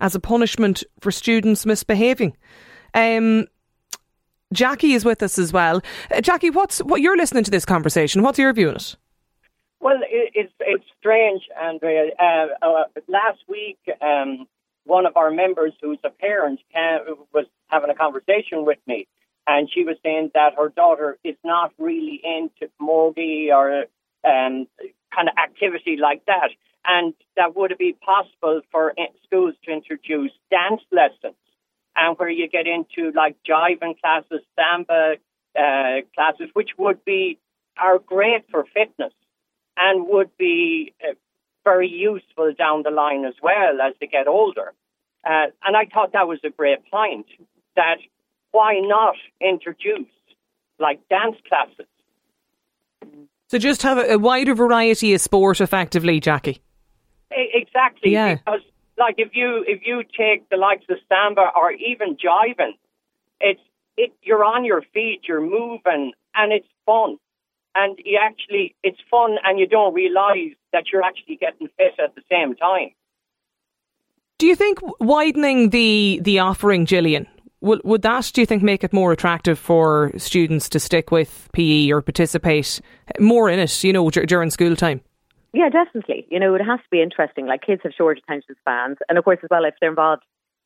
as 0.00 0.14
a 0.14 0.20
punishment 0.20 0.82
for 1.00 1.10
students 1.10 1.64
misbehaving. 1.64 2.36
Um, 2.92 3.46
Jackie 4.52 4.92
is 4.92 5.04
with 5.04 5.22
us 5.22 5.38
as 5.38 5.52
well. 5.52 5.80
Uh, 6.10 6.20
Jackie, 6.20 6.50
what's 6.50 6.78
what 6.80 7.00
you're 7.00 7.16
listening 7.16 7.44
to 7.44 7.50
this 7.50 7.64
conversation? 7.64 8.22
What's 8.22 8.38
your 8.38 8.52
view 8.52 8.68
on 8.68 8.76
it? 8.76 8.96
Well, 9.80 9.98
it, 10.02 10.32
it's 10.34 10.52
it's 10.60 10.84
strange, 10.98 11.42
Andrea. 11.60 12.10
Uh, 12.18 12.46
uh, 12.64 12.84
last 13.08 13.38
week, 13.48 13.78
um, 14.00 14.46
one 14.84 15.06
of 15.06 15.16
our 15.16 15.30
members, 15.30 15.72
who's 15.80 15.98
a 16.04 16.10
parent, 16.10 16.60
was 17.32 17.46
having 17.68 17.90
a 17.90 17.94
conversation 17.94 18.64
with 18.64 18.78
me, 18.86 19.06
and 19.46 19.68
she 19.72 19.84
was 19.84 19.96
saying 20.02 20.30
that 20.34 20.54
her 20.56 20.68
daughter 20.68 21.18
is 21.24 21.36
not 21.44 21.72
really 21.78 22.20
into 22.24 22.70
camogie 22.80 23.48
or 23.50 23.86
um, 24.24 24.66
kind 25.14 25.28
of 25.28 25.34
activity 25.42 25.96
like 26.00 26.24
that. 26.26 26.50
and 26.84 27.14
that 27.36 27.56
would 27.56 27.72
it 27.72 27.78
be 27.78 27.96
possible 28.04 28.60
for 28.70 28.92
schools 29.24 29.54
to 29.64 29.72
introduce 29.72 30.32
dance 30.50 30.82
lessons 30.90 31.36
and 31.96 32.16
where 32.18 32.30
you 32.30 32.48
get 32.48 32.66
into 32.66 33.12
like 33.14 33.36
jiving 33.48 33.98
classes, 34.00 34.40
samba 34.56 35.14
uh, 35.58 36.00
classes, 36.14 36.48
which 36.54 36.70
would 36.78 37.04
be 37.04 37.38
are 37.78 37.98
great 37.98 38.44
for 38.50 38.64
fitness 38.74 39.12
and 39.76 40.06
would 40.08 40.36
be 40.36 40.92
uh, 41.02 41.14
very 41.64 41.88
useful 41.88 42.52
down 42.56 42.82
the 42.82 42.90
line 42.90 43.24
as 43.24 43.34
well 43.42 43.80
as 43.80 43.94
they 44.00 44.06
get 44.06 44.28
older. 44.28 44.72
Uh, 45.24 45.46
and 45.64 45.76
I 45.76 45.86
thought 45.92 46.12
that 46.12 46.26
was 46.26 46.40
a 46.44 46.50
great 46.50 46.78
point 46.90 47.26
that 47.76 47.98
why 48.50 48.80
not 48.80 49.14
introduce 49.40 50.08
like 50.78 51.00
dance 51.08 51.36
classes? 51.48 51.86
So 53.48 53.58
just 53.58 53.82
have 53.82 53.98
a, 53.98 54.14
a 54.14 54.18
wider 54.18 54.54
variety 54.54 55.14
of 55.14 55.20
sport 55.20 55.60
effectively, 55.60 56.20
Jackie. 56.20 56.62
Exactly. 57.30 58.12
Yeah. 58.12 58.36
Because 58.36 58.60
like 59.02 59.16
if 59.18 59.30
you 59.34 59.64
if 59.66 59.80
you 59.84 60.02
take 60.16 60.48
the 60.48 60.56
likes 60.56 60.84
of 60.88 60.96
samba 61.08 61.46
or 61.54 61.72
even 61.72 62.16
jiving, 62.16 62.74
it's 63.40 63.60
it 63.96 64.12
you're 64.22 64.44
on 64.44 64.64
your 64.64 64.82
feet, 64.94 65.20
you're 65.28 65.40
moving, 65.40 66.12
and 66.34 66.52
it's 66.52 66.68
fun. 66.86 67.18
And 67.74 67.98
you 68.04 68.18
actually 68.22 68.74
it's 68.82 69.00
fun, 69.10 69.36
and 69.44 69.58
you 69.58 69.66
don't 69.66 69.94
realise 69.94 70.54
that 70.72 70.84
you're 70.92 71.02
actually 71.02 71.36
getting 71.36 71.68
fit 71.76 71.94
at 72.02 72.14
the 72.14 72.22
same 72.30 72.54
time. 72.54 72.90
Do 74.38 74.46
you 74.46 74.56
think 74.56 74.78
widening 75.00 75.70
the 75.70 76.20
the 76.22 76.38
offering, 76.38 76.86
Gillian, 76.86 77.26
would 77.60 77.80
would 77.84 78.02
that 78.02 78.30
do 78.34 78.40
you 78.42 78.46
think 78.46 78.62
make 78.62 78.84
it 78.84 78.92
more 78.92 79.12
attractive 79.12 79.58
for 79.58 80.12
students 80.16 80.68
to 80.70 80.80
stick 80.80 81.10
with 81.10 81.48
PE 81.52 81.90
or 81.90 82.02
participate 82.02 82.80
more 83.18 83.48
in 83.48 83.58
it? 83.58 83.84
You 83.84 83.92
know, 83.92 84.10
d- 84.10 84.26
during 84.26 84.50
school 84.50 84.76
time. 84.76 85.00
Yeah, 85.52 85.68
definitely. 85.68 86.26
You 86.30 86.40
know, 86.40 86.54
it 86.54 86.62
has 86.62 86.78
to 86.80 86.88
be 86.90 87.02
interesting. 87.02 87.46
Like 87.46 87.62
kids 87.62 87.82
have 87.84 87.92
short 87.92 88.18
attention 88.18 88.54
spans, 88.60 88.98
and 89.08 89.18
of 89.18 89.24
course, 89.24 89.38
as 89.42 89.48
well, 89.50 89.64
if 89.64 89.74
they're 89.80 89.90
involved, 89.90 90.22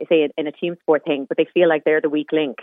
say 0.08 0.28
in 0.36 0.46
a 0.46 0.52
team 0.52 0.76
sport 0.80 1.04
thing, 1.04 1.26
but 1.28 1.36
they 1.36 1.46
feel 1.52 1.68
like 1.68 1.84
they're 1.84 2.00
the 2.00 2.08
weak 2.08 2.30
link, 2.32 2.58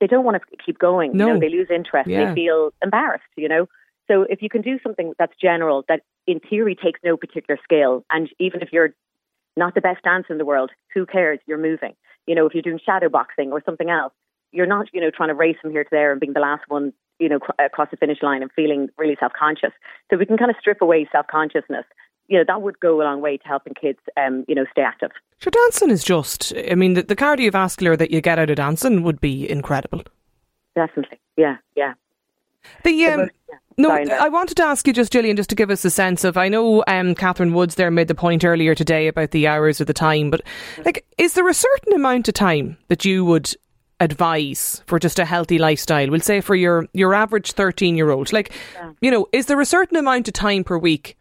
they 0.00 0.06
don't 0.06 0.24
want 0.24 0.40
to 0.40 0.56
keep 0.64 0.78
going. 0.78 1.16
No. 1.16 1.26
You 1.26 1.34
know, 1.34 1.40
they 1.40 1.48
lose 1.48 1.68
interest. 1.70 2.08
Yeah. 2.08 2.28
They 2.28 2.34
feel 2.34 2.72
embarrassed. 2.82 3.24
You 3.36 3.48
know, 3.48 3.68
so 4.06 4.22
if 4.22 4.40
you 4.42 4.48
can 4.48 4.62
do 4.62 4.78
something 4.82 5.14
that's 5.18 5.34
general, 5.40 5.84
that 5.88 6.02
in 6.26 6.40
theory 6.40 6.74
takes 6.74 7.00
no 7.04 7.16
particular 7.16 7.58
skill, 7.64 8.04
and 8.10 8.28
even 8.38 8.62
if 8.62 8.72
you're 8.72 8.94
not 9.56 9.74
the 9.74 9.80
best 9.80 10.04
dancer 10.04 10.32
in 10.32 10.38
the 10.38 10.44
world, 10.44 10.70
who 10.94 11.06
cares? 11.06 11.40
You're 11.46 11.58
moving. 11.58 11.94
You 12.26 12.34
know, 12.34 12.46
if 12.46 12.54
you're 12.54 12.62
doing 12.62 12.78
shadow 12.84 13.08
boxing 13.08 13.50
or 13.50 13.62
something 13.64 13.90
else, 13.90 14.12
you're 14.52 14.66
not, 14.66 14.86
you 14.92 15.00
know, 15.00 15.10
trying 15.10 15.28
to 15.28 15.34
race 15.34 15.56
from 15.60 15.70
here 15.70 15.84
to 15.84 15.90
there 15.90 16.10
and 16.10 16.20
being 16.20 16.32
the 16.32 16.40
last 16.40 16.64
one, 16.68 16.92
you 17.18 17.28
know, 17.28 17.38
across 17.58 17.90
the 17.90 17.96
finish 17.96 18.22
line 18.22 18.42
and 18.42 18.50
feeling 18.52 18.88
really 18.96 19.16
self-conscious. 19.18 19.72
So 20.10 20.16
we 20.16 20.26
can 20.26 20.36
kind 20.36 20.50
of 20.50 20.56
strip 20.60 20.80
away 20.80 21.08
self-consciousness. 21.12 21.84
You 22.28 22.38
know, 22.38 22.44
that 22.46 22.60
would 22.60 22.78
go 22.78 23.00
a 23.00 23.04
long 23.04 23.20
way 23.20 23.38
to 23.38 23.48
helping 23.48 23.74
kids, 23.74 23.98
um, 24.16 24.44
you 24.46 24.54
know, 24.54 24.66
stay 24.70 24.82
active. 24.82 25.10
Sure, 25.38 25.50
dancing 25.50 25.90
is 25.90 26.04
just. 26.04 26.52
I 26.70 26.74
mean, 26.74 26.94
the, 26.94 27.02
the 27.02 27.16
cardiovascular 27.16 27.96
that 27.96 28.10
you 28.10 28.20
get 28.20 28.38
out 28.38 28.50
of 28.50 28.56
dancing 28.56 29.02
would 29.02 29.20
be 29.20 29.48
incredible. 29.48 30.02
Definitely. 30.74 31.18
Yeah, 31.36 31.56
yeah. 31.74 31.94
The 32.84 33.06
um, 33.06 33.20
most- 33.20 33.30
yeah. 33.48 33.56
no, 33.78 33.96
no. 34.02 34.14
I 34.16 34.28
wanted 34.28 34.56
to 34.58 34.64
ask 34.64 34.86
you 34.86 34.92
just, 34.92 35.10
Gillian, 35.10 35.36
just 35.36 35.48
to 35.50 35.56
give 35.56 35.70
us 35.70 35.84
a 35.84 35.90
sense 35.90 36.22
of. 36.22 36.36
I 36.36 36.48
know 36.48 36.84
um, 36.86 37.14
Catherine 37.14 37.54
Woods 37.54 37.76
there 37.76 37.90
made 37.90 38.08
the 38.08 38.14
point 38.14 38.44
earlier 38.44 38.74
today 38.74 39.08
about 39.08 39.30
the 39.30 39.46
hours 39.46 39.80
or 39.80 39.86
the 39.86 39.94
time, 39.94 40.30
but 40.30 40.42
like, 40.84 41.06
is 41.16 41.32
there 41.32 41.48
a 41.48 41.54
certain 41.54 41.94
amount 41.94 42.28
of 42.28 42.34
time 42.34 42.76
that 42.88 43.04
you 43.04 43.24
would 43.24 43.54
advise 44.00 44.82
for 44.86 44.98
just 44.98 45.18
a 45.18 45.24
healthy 45.24 45.58
lifestyle? 45.58 46.08
We'll 46.10 46.20
say 46.20 46.40
for 46.40 46.54
your 46.54 46.86
your 46.92 47.14
average 47.14 47.52
thirteen 47.52 47.96
year 47.96 48.10
old, 48.10 48.32
like, 48.32 48.52
you 49.00 49.10
know, 49.10 49.26
is 49.32 49.46
there 49.46 49.60
a 49.60 49.66
certain 49.66 49.96
amount 49.96 50.28
of 50.28 50.34
time 50.34 50.64
per 50.64 50.78
week 50.78 51.16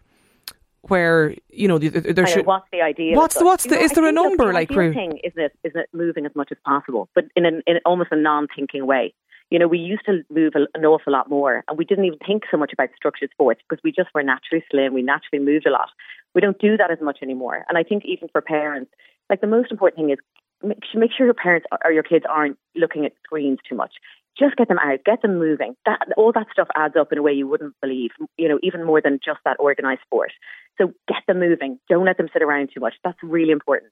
where 0.83 1.35
you 1.49 1.67
know 1.67 1.79
th- 1.79 1.91
th- 1.93 2.15
there 2.15 2.27
should 2.27 2.45
what's 2.45 2.67
the 2.71 2.81
idea? 2.81 3.15
What's 3.15 3.35
the- 3.37 3.45
what's 3.45 3.65
the- 3.65 3.79
is 3.79 3.91
I 3.91 3.95
there 3.95 4.07
a 4.07 4.11
number, 4.11 4.47
the 4.47 4.53
like, 4.53 4.69
thing 4.69 5.19
isn't 5.23 5.41
it, 5.41 5.53
isn't 5.63 5.79
it 5.79 5.89
moving 5.93 6.25
as 6.25 6.35
much 6.35 6.49
as 6.51 6.57
possible, 6.65 7.09
but 7.13 7.25
in 7.35 7.45
an 7.45 7.61
in 7.67 7.79
almost 7.85 8.11
a 8.11 8.15
non-thinking 8.15 8.85
way. 8.85 9.13
You 9.49 9.59
know, 9.59 9.67
we 9.69 9.77
used 9.77 10.05
to 10.07 10.23
move 10.29 10.53
an 10.55 10.83
awful 10.85 11.13
lot 11.13 11.29
more, 11.29 11.63
and 11.69 11.77
we 11.77 11.85
didn't 11.85 12.03
even 12.03 12.19
think 12.19 12.43
so 12.51 12.57
much 12.57 12.73
about 12.73 12.89
structured 12.97 13.29
sports 13.31 13.61
because 13.67 13.81
we 13.81 13.93
just 13.93 14.09
were 14.13 14.21
naturally 14.21 14.61
slim. 14.69 14.93
We 14.93 15.01
naturally 15.01 15.41
moved 15.41 15.65
a 15.65 15.71
lot. 15.71 15.87
We 16.35 16.41
don't 16.41 16.59
do 16.59 16.75
that 16.75 16.91
as 16.91 16.99
much 16.99 17.19
anymore. 17.21 17.63
And 17.69 17.77
I 17.77 17.83
think 17.83 18.03
even 18.03 18.27
for 18.27 18.41
parents, 18.41 18.91
like 19.29 19.39
the 19.39 19.47
most 19.47 19.71
important 19.71 19.99
thing 19.99 20.09
is 20.09 20.19
make, 20.63 20.79
make 20.95 21.11
sure 21.15 21.25
your 21.25 21.33
parents 21.33 21.67
or 21.83 21.91
your 21.91 22.03
kids 22.03 22.25
aren't 22.29 22.57
looking 22.75 23.05
at 23.05 23.13
screens 23.23 23.59
too 23.67 23.75
much. 23.75 23.93
Just 24.37 24.55
get 24.55 24.67
them 24.67 24.77
out, 24.77 24.99
get 25.03 25.21
them 25.23 25.39
moving. 25.39 25.75
That 25.85 26.09
all 26.15 26.31
that 26.33 26.47
stuff 26.51 26.67
adds 26.75 26.95
up 26.99 27.11
in 27.11 27.17
a 27.17 27.23
way 27.23 27.33
you 27.33 27.47
wouldn't 27.47 27.73
believe. 27.81 28.11
You 28.37 28.49
know, 28.49 28.59
even 28.61 28.85
more 28.85 29.01
than 29.01 29.19
just 29.23 29.39
that 29.45 29.59
organised 29.59 30.03
sport. 30.03 30.31
So 30.77 30.93
get 31.07 31.23
them 31.27 31.39
moving. 31.39 31.79
Don't 31.89 32.05
let 32.05 32.17
them 32.17 32.27
sit 32.31 32.43
around 32.43 32.69
too 32.73 32.79
much. 32.79 32.93
That's 33.03 33.17
really 33.23 33.51
important. 33.51 33.91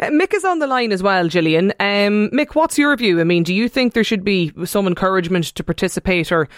Uh, 0.00 0.06
Mick 0.06 0.34
is 0.34 0.44
on 0.44 0.58
the 0.58 0.66
line 0.66 0.92
as 0.92 1.02
well, 1.02 1.28
Gillian. 1.28 1.72
Um, 1.80 2.30
Mick, 2.30 2.54
what's 2.54 2.78
your 2.78 2.96
view? 2.96 3.20
I 3.20 3.24
mean, 3.24 3.42
do 3.42 3.54
you 3.54 3.68
think 3.68 3.92
there 3.92 4.04
should 4.04 4.24
be 4.24 4.52
some 4.64 4.86
encouragement 4.86 5.46
to 5.46 5.64
participate 5.64 6.32
or 6.32 6.48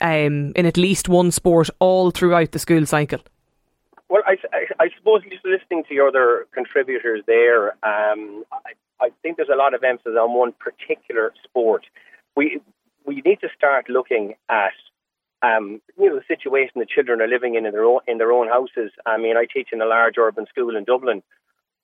um, 0.00 0.52
in 0.56 0.66
at 0.66 0.76
least 0.76 1.08
one 1.08 1.30
sport 1.30 1.68
all 1.80 2.10
throughout 2.10 2.52
the 2.52 2.58
school 2.58 2.86
cycle? 2.86 3.20
Well, 4.12 4.20
I, 4.26 4.36
I, 4.52 4.66
I 4.78 4.88
suppose 4.98 5.22
just 5.22 5.42
listening 5.42 5.84
to 5.88 5.94
your 5.94 6.08
other 6.08 6.46
contributors 6.52 7.22
there, 7.26 7.68
um, 7.82 8.44
I, 8.52 8.72
I 9.00 9.08
think 9.22 9.38
there's 9.38 9.48
a 9.50 9.56
lot 9.56 9.72
of 9.72 9.82
emphasis 9.82 10.18
on 10.20 10.36
one 10.36 10.52
particular 10.52 11.32
sport. 11.42 11.86
We 12.36 12.60
we 13.06 13.22
need 13.24 13.40
to 13.40 13.48
start 13.56 13.88
looking 13.88 14.34
at 14.50 14.76
um, 15.40 15.80
you 15.98 16.10
know 16.10 16.16
the 16.16 16.28
situation 16.28 16.72
the 16.74 16.84
children 16.84 17.22
are 17.22 17.26
living 17.26 17.54
in 17.54 17.64
in 17.64 17.72
their 17.72 17.84
own 17.84 18.00
in 18.06 18.18
their 18.18 18.32
own 18.32 18.48
houses. 18.48 18.90
I 19.06 19.16
mean, 19.16 19.38
I 19.38 19.46
teach 19.50 19.68
in 19.72 19.80
a 19.80 19.86
large 19.86 20.18
urban 20.18 20.44
school 20.46 20.76
in 20.76 20.84
Dublin, 20.84 21.22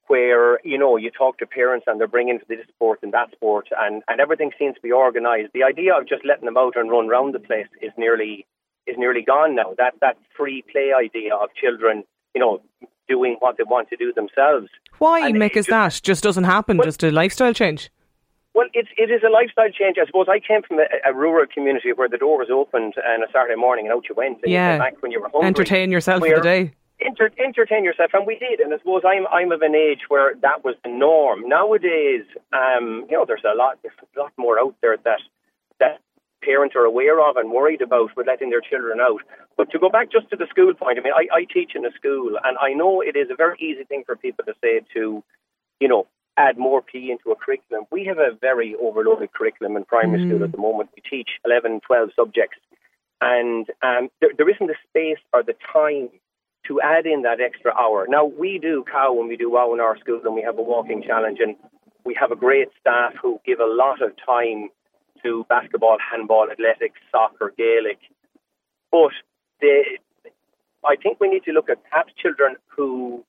where 0.09 0.61
you 0.65 0.77
know 0.77 0.99
you 0.99 1.11
talk 1.11 1.39
to 1.39 1.47
parents 1.47 1.87
and 1.87 1.99
they're 1.99 2.07
bringing 2.07 2.41
this 2.47 2.69
sport 2.69 2.99
and 3.03 3.15
that 3.15 3.33
sport, 3.33 3.69
and 3.81 4.03
and 4.07 4.21
everything 4.21 4.51
seems 4.59 4.75
to 4.75 4.83
be 4.83 4.93
organised. 4.93 5.55
The 5.55 5.65
idea 5.65 5.97
of 5.97 6.07
just 6.07 6.27
letting 6.27 6.45
them 6.45 6.59
out 6.59 6.77
and 6.77 6.91
run 6.91 7.09
around 7.09 7.33
the 7.33 7.41
place 7.41 7.69
is 7.81 7.93
nearly 7.97 8.45
is 8.87 8.97
nearly 8.99 9.23
gone 9.23 9.55
now. 9.55 9.73
That 9.79 9.95
that 10.03 10.19
free 10.37 10.63
play 10.71 10.93
idea 10.93 11.35
of 11.35 11.49
children, 11.55 12.05
you 12.35 12.41
know, 12.41 12.61
doing 13.09 13.37
what 13.41 13.57
they 13.57 13.65
want 13.65 13.89
to 13.89 13.97
do 13.97 14.13
themselves. 14.13 14.69
Why, 14.99 15.27
And 15.27 15.37
Mick, 15.37 15.57
is 15.57 15.67
just- 15.67 15.71
that? 15.71 16.01
Just 16.03 16.23
doesn't 16.23 16.45
happen, 16.45 16.77
Well- 16.77 16.85
just 16.87 17.03
a 17.03 17.11
lifestyle 17.11 17.53
change? 17.55 17.91
Well, 18.55 18.67
it's 18.75 18.89
it 18.97 19.11
is 19.11 19.23
a 19.23 19.31
lifestyle 19.31 19.71
change. 19.71 19.99
I 20.03 20.07
suppose 20.07 20.27
I 20.29 20.41
came 20.41 20.63
from 20.63 20.81
a, 20.81 20.87
a 21.09 21.15
rural 21.15 21.47
community 21.47 21.93
where 21.93 22.09
the 22.09 22.19
door 22.19 22.39
was 22.39 22.49
opened 22.51 22.95
on 23.07 23.23
a 23.23 23.27
Saturday 23.33 23.55
morning 23.55 23.87
and 23.87 23.95
out 23.95 24.09
you 24.09 24.17
went. 24.17 24.39
And 24.43 24.51
Yeah. 24.53 24.73
you 24.75 24.79
back 24.81 24.95
when 25.01 25.13
you 25.13 25.21
were 25.21 25.29
hungry. 25.29 25.47
Entertain 25.47 25.93
yourself 25.93 26.25
for 26.27 26.35
the 26.35 26.41
day. 26.41 26.73
Enter, 27.01 27.31
entertain 27.39 27.85
yourself, 27.85 28.11
and 28.15 28.27
we 28.27 28.37
did. 28.41 28.59
And 28.59 28.75
I 28.75 28.79
suppose 28.79 29.03
I'm 29.07 29.29
I'm 29.29 29.53
of 29.53 29.63
an 29.63 29.77
age 29.77 30.01
where 30.09 30.35
that 30.43 30.65
was 30.65 30.75
the 30.83 30.91
norm. 30.91 31.49
Nowadays, 31.49 32.25
um, 32.53 33.07
you 33.09 33.17
know, 33.17 33.25
there's 33.25 33.45
a 33.45 33.55
lot 33.57 33.79
there's 33.83 33.95
a 34.17 34.19
lot 34.19 34.33
more 34.37 34.59
out 34.59 34.75
there 34.81 34.97
that 35.05 35.21
parents 36.49 36.75
are 36.75 36.85
aware 36.85 37.21
of 37.21 37.37
and 37.37 37.53
worried 37.53 37.83
about 37.83 38.17
with 38.17 38.27
letting 38.27 38.49
their 38.49 38.63
children 38.63 39.01
out. 39.01 39.21
But 39.59 39.71
to 39.73 39.79
go 39.79 39.91
back 39.91 40.11
just 40.11 40.31
to 40.31 40.37
the 40.37 40.47
school 40.49 40.73
point, 40.73 40.99
I 40.99 41.03
mean, 41.03 41.13
I, 41.13 41.41
I 41.41 41.45
teach 41.45 41.73
in 41.75 41.85
a 41.85 41.93
school, 41.93 42.39
and 42.43 42.57
I 42.59 42.73
know 42.73 43.03
it 43.03 43.17
is 43.17 43.29
a 43.31 43.37
very 43.37 43.59
easy 43.61 43.85
thing 43.85 44.03
for 44.07 44.17
people 44.17 44.45
to 44.47 44.55
say 44.63 44.81
to, 44.95 45.23
you 45.79 45.89
know, 45.89 46.07
add 46.39 46.57
more 46.57 46.81
PE 46.81 47.11
into 47.11 47.33
a 47.33 47.37
curriculum. 47.37 47.85
We 47.91 48.07
have 48.07 48.19
a 48.19 48.31
very 48.41 48.75
overloaded 48.81 49.33
curriculum 49.33 49.77
in 49.77 49.85
primary 49.85 50.27
school 50.27 50.43
at 50.43 50.53
the 50.53 50.59
moment. 50.59 50.91
We 50.97 51.03
teach 51.03 51.29
11, 51.45 51.81
12 51.87 52.11
subjects, 52.17 52.59
and 53.21 53.67
um, 53.83 54.09
there, 54.21 54.31
there 54.39 54.49
isn't 54.49 54.69
the 54.69 54.81
space 54.89 55.23
or 55.35 55.43
the 55.43 55.57
time 55.73 56.09
to 56.69 56.81
add 56.81 57.05
in 57.07 57.23
that 57.23 57.41
extra 57.41 57.73
hour. 57.75 58.07
Now, 58.09 58.25
we 58.25 58.59
do 58.59 58.85
cow 58.91 59.13
when 59.13 59.29
we 59.29 59.37
do 59.37 59.51
WOW 59.51 59.75
in 59.75 59.81
our 59.81 59.99
school, 59.99 60.21
and 60.25 60.35
we 60.35 60.43
have 60.43 60.59
a 60.59 60.63
walking 60.63 61.03
challenge, 61.03 61.39
and 61.41 61.57
we 62.05 62.15
have 62.19 62.31
a 62.31 62.37
great 62.37 62.69
staff 62.81 63.13
who 63.21 63.41
give 63.45 63.61
a 63.61 63.67
lot 63.67 64.01
of 64.01 64.13
time 64.25 64.71
to 65.25 65.45
basketball, 65.49 65.99
handball, 65.99 66.49
athletics, 66.51 66.99
soccer, 67.11 67.53
Gaelic. 67.57 67.99
But 68.91 69.13
they, 69.61 69.99
I 70.85 70.97
think 70.97 71.21
we 71.21 71.29
need 71.29 71.45
to 71.45 71.53
look 71.53 71.69
at 71.69 71.83
perhaps 71.91 72.13
children 72.21 72.57
who 72.67 73.25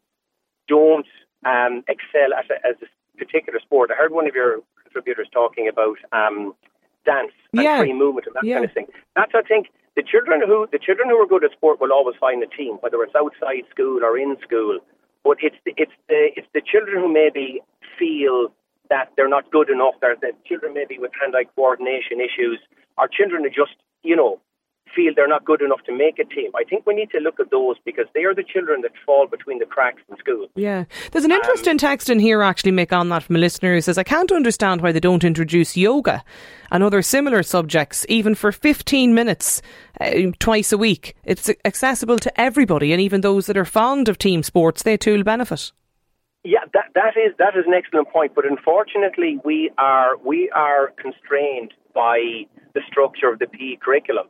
don't 0.68 1.08
um, 1.46 1.84
excel 1.88 2.34
at 2.38 2.50
a, 2.50 2.56
as 2.68 2.76
a 2.82 3.18
particular 3.18 3.60
sport. 3.60 3.92
I 3.92 3.96
heard 3.96 4.12
one 4.14 4.28
of 4.28 4.36
your 4.36 4.60
contributors 4.84 5.28
talking 5.34 5.68
about 5.68 5.98
um, 6.12 6.54
dance 7.06 7.32
and 7.54 7.64
Yeah. 7.64 7.80
free 7.80 7.94
movement 7.94 8.28
and 8.28 8.36
that 8.36 8.44
Yeah. 8.44 8.56
kind 8.56 8.66
of 8.66 8.74
thing. 8.74 8.88
That's 9.16 9.32
I 9.34 9.42
think 9.42 9.68
the 9.96 10.04
children 10.04 10.42
who 10.46 10.68
the 10.72 10.80
children 10.80 11.10
who 11.10 11.18
are 11.18 11.26
good 11.28 11.44
at 11.44 11.52
sport 11.52 11.80
will 11.82 11.92
always 11.92 12.16
find 12.18 12.42
a 12.44 12.48
team, 12.48 12.76
whether 12.82 13.02
it's 13.04 13.16
outside 13.16 13.66
school 13.72 14.04
or 14.04 14.18
in 14.18 14.38
school. 14.42 14.80
But 15.24 15.38
it's 15.42 15.58
the, 15.66 15.74
it's 15.78 15.92
the 16.08 16.30
it's 16.38 16.48
the 16.54 16.62
children 16.62 17.02
who 17.02 17.12
maybe 17.12 17.62
feel 17.98 18.52
that 18.90 19.10
they're 19.16 19.30
not 19.30 19.52
good 19.52 19.70
enough. 19.70 19.96
The 20.02 20.32
children 20.46 20.74
maybe 20.74 20.98
with 20.98 21.12
hand-eye 21.20 21.50
coordination 21.56 22.20
issues, 22.20 22.60
or 22.98 23.08
children 23.08 23.44
who 23.44 23.50
just 23.50 23.76
you 24.04 24.16
know 24.16 24.40
feel 24.96 25.14
they're 25.16 25.28
not 25.28 25.46
good 25.46 25.62
enough 25.62 25.82
to 25.86 25.96
make 25.96 26.20
a 26.20 26.26
team. 26.26 26.52
I 26.56 26.64
think 26.64 26.86
we 26.86 26.96
need 26.96 27.10
to 27.12 27.20
look 27.20 27.40
at 27.40 27.52
those 27.52 27.78
because 27.86 28.06
they 28.14 28.24
are 28.24 28.34
the 28.34 28.44
children 28.44 28.82
that 28.82 28.92
fall 29.06 29.28
between 29.28 29.60
the 29.60 29.66
cracks 29.66 30.02
in 30.10 30.18
school. 30.18 30.48
Yeah. 30.56 30.86
There's 31.12 31.26
an 31.26 31.32
interesting 31.32 31.74
um, 31.74 31.78
text 31.78 32.10
in 32.10 32.20
here 32.20 32.42
actually, 32.42 32.72
Mick, 32.72 32.92
on 32.92 33.10
that 33.10 33.24
from 33.24 33.36
a 33.36 33.40
listener 33.40 33.76
who 33.76 33.82
says, 33.82 33.98
I 33.98 34.04
can't 34.04 34.32
understand 34.32 34.82
why 34.82 34.92
they 34.92 35.00
don't 35.00 35.24
introduce 35.24 35.78
yoga 35.78 36.24
and 36.72 36.84
other 36.84 37.02
similar 37.02 37.44
subjects, 37.44 38.06
even 38.10 38.36
for 38.36 38.52
15 38.52 39.14
minutes 39.14 39.62
uh, 40.00 40.12
twice 40.40 40.72
a 40.72 40.78
week. 40.78 41.16
It's 41.24 41.50
accessible 41.66 42.20
to 42.20 42.42
everybody, 42.42 42.92
and 42.92 43.02
even 43.02 43.22
those 43.22 43.48
that 43.48 43.58
are 43.58 43.66
fond 43.66 44.10
of 44.10 44.18
team 44.18 44.44
sports, 44.44 44.84
they 44.84 44.98
too 44.98 45.16
will 45.18 45.24
benefit. 45.24 45.72
Yeah, 46.44 46.60
that 46.74 46.86
that 46.96 47.18
is 47.18 47.36
that 47.38 47.58
is 47.58 47.66
an 47.68 47.74
excellent 47.74 48.10
point. 48.10 48.34
But 48.34 48.46
unfortunately, 48.46 49.40
we 49.44 49.72
are 49.78 50.18
we 50.18 50.50
are 50.52 50.94
constrained 50.98 51.74
by 51.94 52.46
the 52.74 52.82
structure 52.88 53.30
of 53.30 53.40
the 53.40 53.48
PE 53.48 53.78
curriculum. 53.82 54.28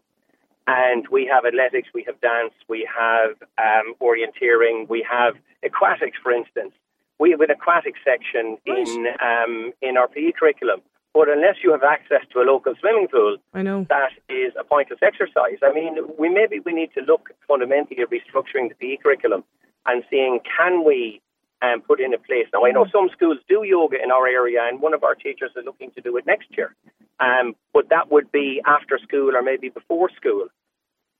And 0.66 1.08
we 1.12 1.26
have 1.26 1.46
athletics, 1.46 1.90
we 1.96 2.04
have 2.06 2.22
dance, 2.22 2.54
we 2.68 2.88
have 2.88 3.32
um, 3.58 3.96
orienteering, 4.00 4.88
we 4.88 5.06
have 5.10 5.34
aquatics, 5.64 6.18
for 6.22 6.32
instance. 6.32 6.74
We 7.20 7.32
have 7.32 7.42
an 7.42 7.50
aquatic 7.50 7.96
section 8.06 8.58
in 8.66 9.08
um, 9.22 9.74
in 9.82 9.98
our 9.98 10.08
PE 10.08 10.34
curriculum. 10.40 10.82
But 11.14 11.28
unless 11.28 11.56
you 11.64 11.72
have 11.72 11.84
access 11.84 12.22
to 12.34 12.40
a 12.40 12.46
local 12.46 12.76
swimming 12.80 13.08
pool, 13.08 13.38
I 13.54 13.64
know 13.64 13.86
that 13.90 14.12
is 14.30 14.54
a 14.60 14.64
pointless 14.64 15.00
exercise. 15.02 15.58
I 15.64 15.74
mean, 15.74 15.98
we 16.18 16.30
maybe 16.30 16.60
we 16.60 16.74
need 16.74 16.92
to 16.94 17.02
look 17.02 17.30
fundamentally 17.48 18.02
at 18.02 18.10
restructuring 18.10 18.70
the 18.70 18.76
PE 18.80 18.98
curriculum 18.98 19.44
and 19.86 20.04
seeing 20.10 20.40
can 20.58 20.86
we 20.86 21.22
um, 21.62 21.82
put 21.82 22.00
in 22.00 22.14
a 22.14 22.18
place. 22.18 22.48
Now, 22.54 22.66
I 22.66 22.72
know 22.72 22.86
mm. 22.86 22.92
some 22.92 23.10
schools 23.12 23.38
do 23.48 23.64
yoga 23.64 24.02
in 24.02 24.12
our 24.12 24.28
area, 24.28 24.60
and 24.64 24.82
one 24.82 24.94
of 24.94 25.04
our 25.04 25.16
teachers 25.16 25.52
is 25.56 25.66
looking 25.66 25.92
to 25.92 26.02
do 26.02 26.18
it 26.18 26.26
next 26.26 26.48
year. 26.58 26.76
Um, 27.20 27.56
but 27.74 27.90
that 27.90 28.12
would 28.12 28.32
be 28.32 28.62
after 28.66 28.98
school 29.00 29.36
or 29.36 29.42
maybe 29.42 29.70
before 29.70 30.10
school. 30.16 30.48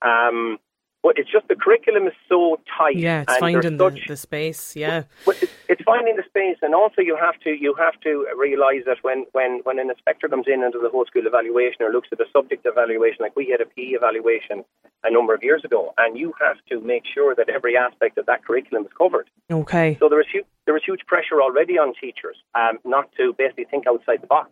Um, 0.02 0.58
but 1.02 1.18
it's 1.18 1.30
just 1.30 1.48
the 1.48 1.56
curriculum 1.56 2.06
is 2.06 2.12
so 2.28 2.60
tight. 2.76 2.96
Yeah, 2.96 3.22
it's 3.22 3.36
finding 3.38 3.76
the, 3.76 3.90
such, 3.90 4.06
the, 4.06 4.16
space. 4.16 4.76
Yeah, 4.76 5.04
but 5.24 5.42
it's, 5.42 5.52
it's, 5.68 5.82
finding 5.82 6.16
the 6.16 6.22
space, 6.28 6.58
and 6.62 6.74
also 6.74 7.00
you 7.00 7.16
have 7.16 7.38
to 7.40 7.50
you 7.50 7.74
have 7.78 7.98
to 8.02 8.26
realise 8.36 8.84
that 8.86 8.98
when, 9.02 9.26
when, 9.32 9.60
when 9.64 9.78
an 9.78 9.90
inspector 9.90 10.28
comes 10.28 10.46
in 10.46 10.62
and 10.62 10.72
does 10.72 10.82
a 10.84 10.88
whole 10.88 11.06
school 11.06 11.26
evaluation 11.26 11.82
or 11.82 11.90
looks 11.90 12.08
at 12.12 12.20
a 12.20 12.26
subject 12.32 12.66
evaluation, 12.66 13.18
like 13.20 13.34
we 13.34 13.48
had 13.48 13.60
a 13.60 13.66
PE 13.66 13.96
evaluation 13.96 14.64
a 15.04 15.10
number 15.10 15.34
of 15.34 15.42
years 15.42 15.64
ago, 15.64 15.94
and 15.98 16.18
you 16.18 16.34
have 16.40 16.56
to 16.68 16.80
make 16.80 17.04
sure 17.12 17.34
that 17.34 17.48
every 17.48 17.76
aspect 17.76 18.18
of 18.18 18.26
that 18.26 18.44
curriculum 18.44 18.84
is 18.84 18.92
covered. 18.96 19.30
Okay. 19.50 19.96
So 19.98 20.08
there 20.08 20.20
is 20.20 20.26
huge, 20.30 20.46
there 20.66 20.76
is 20.76 20.82
huge 20.84 21.00
pressure 21.06 21.40
already 21.40 21.78
on 21.78 21.94
teachers 22.00 22.36
um, 22.54 22.78
not 22.84 23.10
to 23.16 23.34
basically 23.38 23.64
think 23.64 23.86
outside 23.86 24.22
the 24.22 24.26
box. 24.26 24.50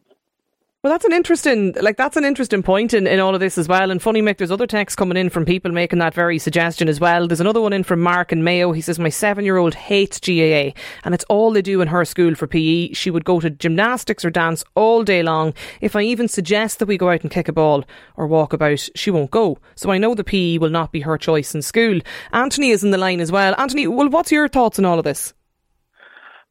Well, 0.84 0.92
that's 0.92 1.04
an 1.04 1.12
interesting, 1.12 1.74
like 1.80 1.96
that's 1.96 2.16
an 2.16 2.24
interesting 2.24 2.62
point 2.62 2.94
in, 2.94 3.08
in 3.08 3.18
all 3.18 3.34
of 3.34 3.40
this 3.40 3.58
as 3.58 3.66
well. 3.66 3.90
And 3.90 4.00
funny, 4.00 4.22
Mick, 4.22 4.36
there's 4.36 4.52
other 4.52 4.68
texts 4.68 4.94
coming 4.94 5.16
in 5.16 5.28
from 5.28 5.44
people 5.44 5.72
making 5.72 5.98
that 5.98 6.14
very 6.14 6.38
suggestion 6.38 6.88
as 6.88 7.00
well. 7.00 7.26
There's 7.26 7.40
another 7.40 7.60
one 7.60 7.72
in 7.72 7.82
from 7.82 8.00
Mark 8.00 8.30
and 8.30 8.44
Mayo. 8.44 8.70
He 8.70 8.80
says, 8.80 8.96
my 8.96 9.08
seven-year-old 9.08 9.74
hates 9.74 10.20
GAA 10.20 10.78
and 11.02 11.14
it's 11.14 11.24
all 11.24 11.50
they 11.50 11.62
do 11.62 11.80
in 11.80 11.88
her 11.88 12.04
school 12.04 12.36
for 12.36 12.46
PE. 12.46 12.92
She 12.92 13.10
would 13.10 13.24
go 13.24 13.40
to 13.40 13.50
gymnastics 13.50 14.24
or 14.24 14.30
dance 14.30 14.62
all 14.76 15.02
day 15.02 15.20
long. 15.24 15.52
If 15.80 15.96
I 15.96 16.02
even 16.02 16.28
suggest 16.28 16.78
that 16.78 16.86
we 16.86 16.96
go 16.96 17.10
out 17.10 17.22
and 17.22 17.30
kick 17.32 17.48
a 17.48 17.52
ball 17.52 17.82
or 18.16 18.28
walk 18.28 18.52
about, 18.52 18.88
she 18.94 19.10
won't 19.10 19.32
go. 19.32 19.58
So 19.74 19.90
I 19.90 19.98
know 19.98 20.14
the 20.14 20.22
PE 20.22 20.58
will 20.58 20.70
not 20.70 20.92
be 20.92 21.00
her 21.00 21.18
choice 21.18 21.56
in 21.56 21.62
school. 21.62 21.98
Anthony 22.32 22.70
is 22.70 22.84
in 22.84 22.92
the 22.92 22.98
line 22.98 23.18
as 23.18 23.32
well. 23.32 23.52
Anthony, 23.58 23.88
well, 23.88 24.10
what's 24.10 24.30
your 24.30 24.46
thoughts 24.46 24.78
on 24.78 24.84
all 24.84 24.98
of 25.00 25.04
this? 25.04 25.34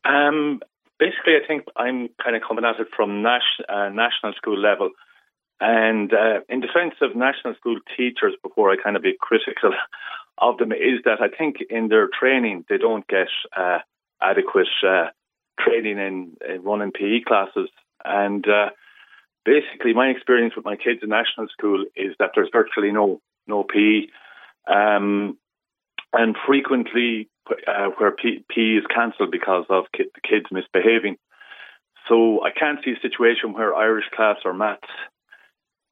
Um, 0.04 0.60
basically, 1.00 1.36
I 1.36 1.46
think 1.48 1.66
I'm 1.76 2.10
kind 2.24 2.36
of 2.36 2.42
coming 2.48 2.66
at 2.66 2.80
it 2.80 2.88
from 2.96 3.22
nas- 3.22 3.66
uh, 3.70 3.90
national 3.90 4.34
school 4.34 4.58
level. 4.58 4.92
And 5.60 6.14
uh, 6.14 6.42
in 6.50 6.60
defence 6.60 6.96
of 7.02 7.16
national 7.16 7.56
school 7.56 7.80
teachers, 7.96 8.36
before 8.44 8.72
I 8.72 8.76
kind 8.82 8.96
of 8.96 9.02
be 9.02 9.16
critical 9.20 9.74
of 10.38 10.58
them, 10.58 10.72
is 10.72 11.02
that 11.06 11.22
I 11.22 11.30
think 11.36 11.58
in 11.70 11.88
their 11.88 12.08
training 12.08 12.66
they 12.70 12.78
don't 12.78 13.08
get 13.08 13.28
uh, 13.56 13.80
adequate 14.22 14.68
uh, 14.88 15.08
training 15.60 15.98
in, 15.98 16.38
in, 16.48 16.64
running 16.64 16.92
PE 16.92 17.22
classes. 17.26 17.70
And 18.06 18.48
uh, 18.48 18.70
basically, 19.46 19.94
my 19.94 20.08
experience 20.08 20.56
with 20.56 20.66
my 20.66 20.76
kids 20.76 21.00
in 21.02 21.10
national 21.10 21.48
school 21.48 21.86
is 21.96 22.14
that 22.20 22.32
there's 22.36 22.50
virtually 22.52 22.92
no 22.92 23.20
no 23.48 23.64
PE, 23.64 24.08
um, 24.68 25.38
and 26.14 26.36
frequently 26.46 27.30
uh, 27.68 27.90
where 27.98 28.12
P, 28.12 28.44
P 28.50 28.78
is 28.78 28.86
cancelled 28.94 29.32
because 29.32 29.66
of 29.70 29.86
ki- 29.96 30.12
the 30.14 30.22
kids 30.22 30.46
misbehaving. 30.52 31.18
So 32.08 32.44
I 32.44 32.52
can't 32.52 32.80
see 32.84 32.92
a 32.92 33.00
situation 33.02 33.54
where 33.54 33.76
Irish 33.76 34.06
class 34.16 34.38
or 34.46 34.54
maths 34.54 34.88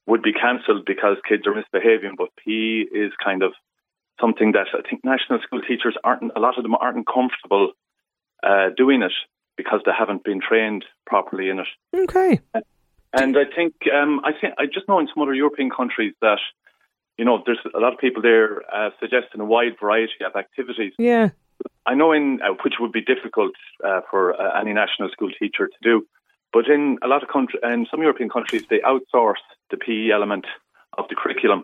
would 0.08 0.22
be 0.22 0.34
cancelled 0.34 0.86
because 0.86 1.18
kids 1.28 1.48
are 1.48 1.56
misbehaving, 1.56 2.16
but 2.18 2.30
P 2.44 2.88
is 2.92 3.12
kind 3.24 3.44
of 3.44 3.54
something 4.22 4.54
that 4.54 4.68
I 4.74 4.88
think 4.88 5.04
national 5.04 5.40
school 5.42 5.62
teachers 5.62 5.96
aren't, 6.04 6.32
a 6.36 6.40
lot 6.40 6.58
of 6.58 6.64
them 6.64 6.76
aren't 6.76 7.08
comfortable 7.08 7.72
uh, 8.44 8.70
doing 8.78 9.02
it 9.02 9.12
because 9.58 9.82
they 9.86 9.92
haven't 9.98 10.24
been 10.24 10.42
trained 10.42 10.86
properly 11.06 11.50
in 11.50 11.60
it. 11.60 11.68
Okay. 11.94 12.40
And 13.14 13.38
I 13.38 13.44
think, 13.56 13.74
um, 13.94 14.22
I 14.24 14.32
think, 14.40 14.54
I 14.58 14.66
just 14.66 14.88
know 14.88 15.00
in 15.00 15.08
some 15.14 15.24
other 15.24 15.34
European 15.34 15.70
countries 15.70 16.14
that, 16.22 16.40
you 17.18 17.26
know, 17.26 17.42
there's 17.46 17.60
a 17.74 17.80
lot 17.80 17.94
of 17.94 18.00
people 18.00 18.22
there 18.22 18.62
uh, 18.74 18.90
suggesting 19.00 19.40
a 19.42 19.46
wide 19.46 19.76
variety 19.80 20.24
of 20.26 20.36
activities. 20.36 20.94
Yeah. 20.98 21.30
I 21.86 21.94
know 21.94 22.12
in 22.12 22.40
uh, 22.42 22.54
which 22.64 22.76
would 22.80 22.92
be 22.92 23.02
difficult 23.02 23.54
uh, 23.84 24.02
for 24.10 24.40
uh, 24.40 24.60
any 24.60 24.74
national 24.74 25.10
school 25.10 25.30
teacher 25.40 25.68
to 25.68 25.78
do, 25.82 26.06
but 26.52 26.68
in 26.68 26.98
a 27.04 27.08
lot 27.08 27.24
of 27.24 27.30
countries, 27.30 27.62
in 27.64 27.86
some 27.90 28.02
European 28.02 28.30
countries, 28.30 28.64
they 28.70 28.80
outsource 28.80 29.44
the 29.70 29.78
PE 29.78 30.10
element 30.12 30.46
of 30.98 31.06
the 31.10 31.16
curriculum, 31.16 31.64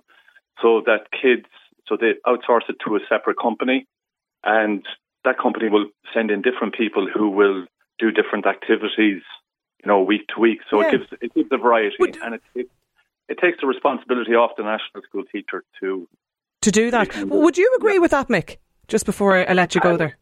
so 0.62 0.82
that 0.86 1.08
kids, 1.12 1.48
so 1.88 1.98
they 1.98 2.14
outsource 2.26 2.70
it 2.70 2.78
to 2.86 2.96
a 2.96 3.00
separate 3.10 3.38
company, 3.40 3.88
and 4.44 4.86
that 5.26 5.38
company 5.38 5.70
will 5.70 5.88
send 6.14 6.32
in 6.32 6.42
different 6.42 6.76
people 6.76 7.08
who 7.12 7.30
will 7.30 7.66
do 8.00 8.12
different 8.12 8.46
activities, 8.46 9.22
you 9.84 9.88
know, 9.88 10.02
week 10.02 10.28
to 10.34 10.40
week. 10.40 10.60
So 10.70 10.82
yeah. 10.82 10.88
it 10.88 10.92
gives 10.92 11.06
it 11.22 11.34
gives 11.34 11.50
a 11.52 11.58
variety, 11.58 11.96
and 12.24 12.36
it, 12.36 12.42
it 12.56 12.70
it 13.32 13.38
takes 13.40 13.58
the 13.62 13.68
responsibility 13.68 14.34
off 14.42 14.52
the 14.58 14.64
national 14.64 15.02
school 15.08 15.24
teacher 15.32 15.64
to 15.80 16.08
to 16.62 16.72
do 16.72 16.92
that. 16.92 17.08
Would 17.26 17.58
you 17.58 17.70
agree 17.78 17.94
yeah. 17.94 18.00
with 18.00 18.12
that, 18.12 18.28
Mick? 18.28 18.58
just 18.92 19.06
before 19.06 19.50
I 19.50 19.54
let 19.54 19.74
you 19.74 19.82
go 19.82 19.96
there? 19.98 20.18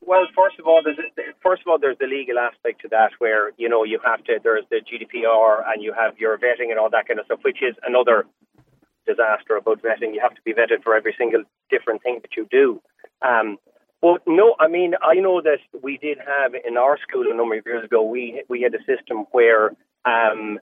Well, 0.00 0.26
first 0.34 0.58
of 0.58 0.66
all, 0.66 0.80
there's 0.82 0.98
first 1.42 1.62
of 1.62 1.68
all 1.68 1.78
there's 1.78 1.98
the 1.98 2.06
legal 2.06 2.38
aspect 2.38 2.82
to 2.82 2.88
that, 2.88 3.10
where 3.18 3.52
you 3.56 3.68
know 3.68 3.84
you 3.84 3.98
have 4.04 4.24
to 4.24 4.38
there's 4.42 4.64
the 4.70 4.80
GDPR 4.88 5.62
and 5.70 5.82
you 5.82 5.92
have 5.92 6.18
your 6.18 6.36
vetting 6.36 6.70
and 6.70 6.78
all 6.78 6.90
that 6.90 7.06
kind 7.06 7.20
of 7.20 7.26
stuff, 7.26 7.40
which 7.42 7.62
is 7.62 7.74
another 7.86 8.26
disaster 9.06 9.56
about 9.56 9.82
vetting. 9.82 10.14
You 10.14 10.20
have 10.20 10.34
to 10.34 10.42
be 10.44 10.52
vetted 10.52 10.82
for 10.82 10.94
every 10.96 11.14
single 11.16 11.42
different 11.70 12.02
thing 12.02 12.18
that 12.22 12.36
you 12.36 12.46
do. 12.50 12.80
Um, 13.22 13.58
but 14.00 14.22
no, 14.26 14.56
I 14.58 14.68
mean 14.68 14.94
I 15.02 15.14
know 15.14 15.40
that 15.42 15.60
we 15.82 15.98
did 15.98 16.18
have 16.18 16.54
in 16.54 16.76
our 16.76 16.98
school 17.06 17.26
a 17.30 17.36
number 17.36 17.58
of 17.58 17.66
years 17.66 17.84
ago. 17.84 18.02
We 18.02 18.42
we 18.48 18.62
had 18.62 18.74
a 18.74 18.82
system 18.84 19.26
where 19.30 19.72
um, 20.04 20.58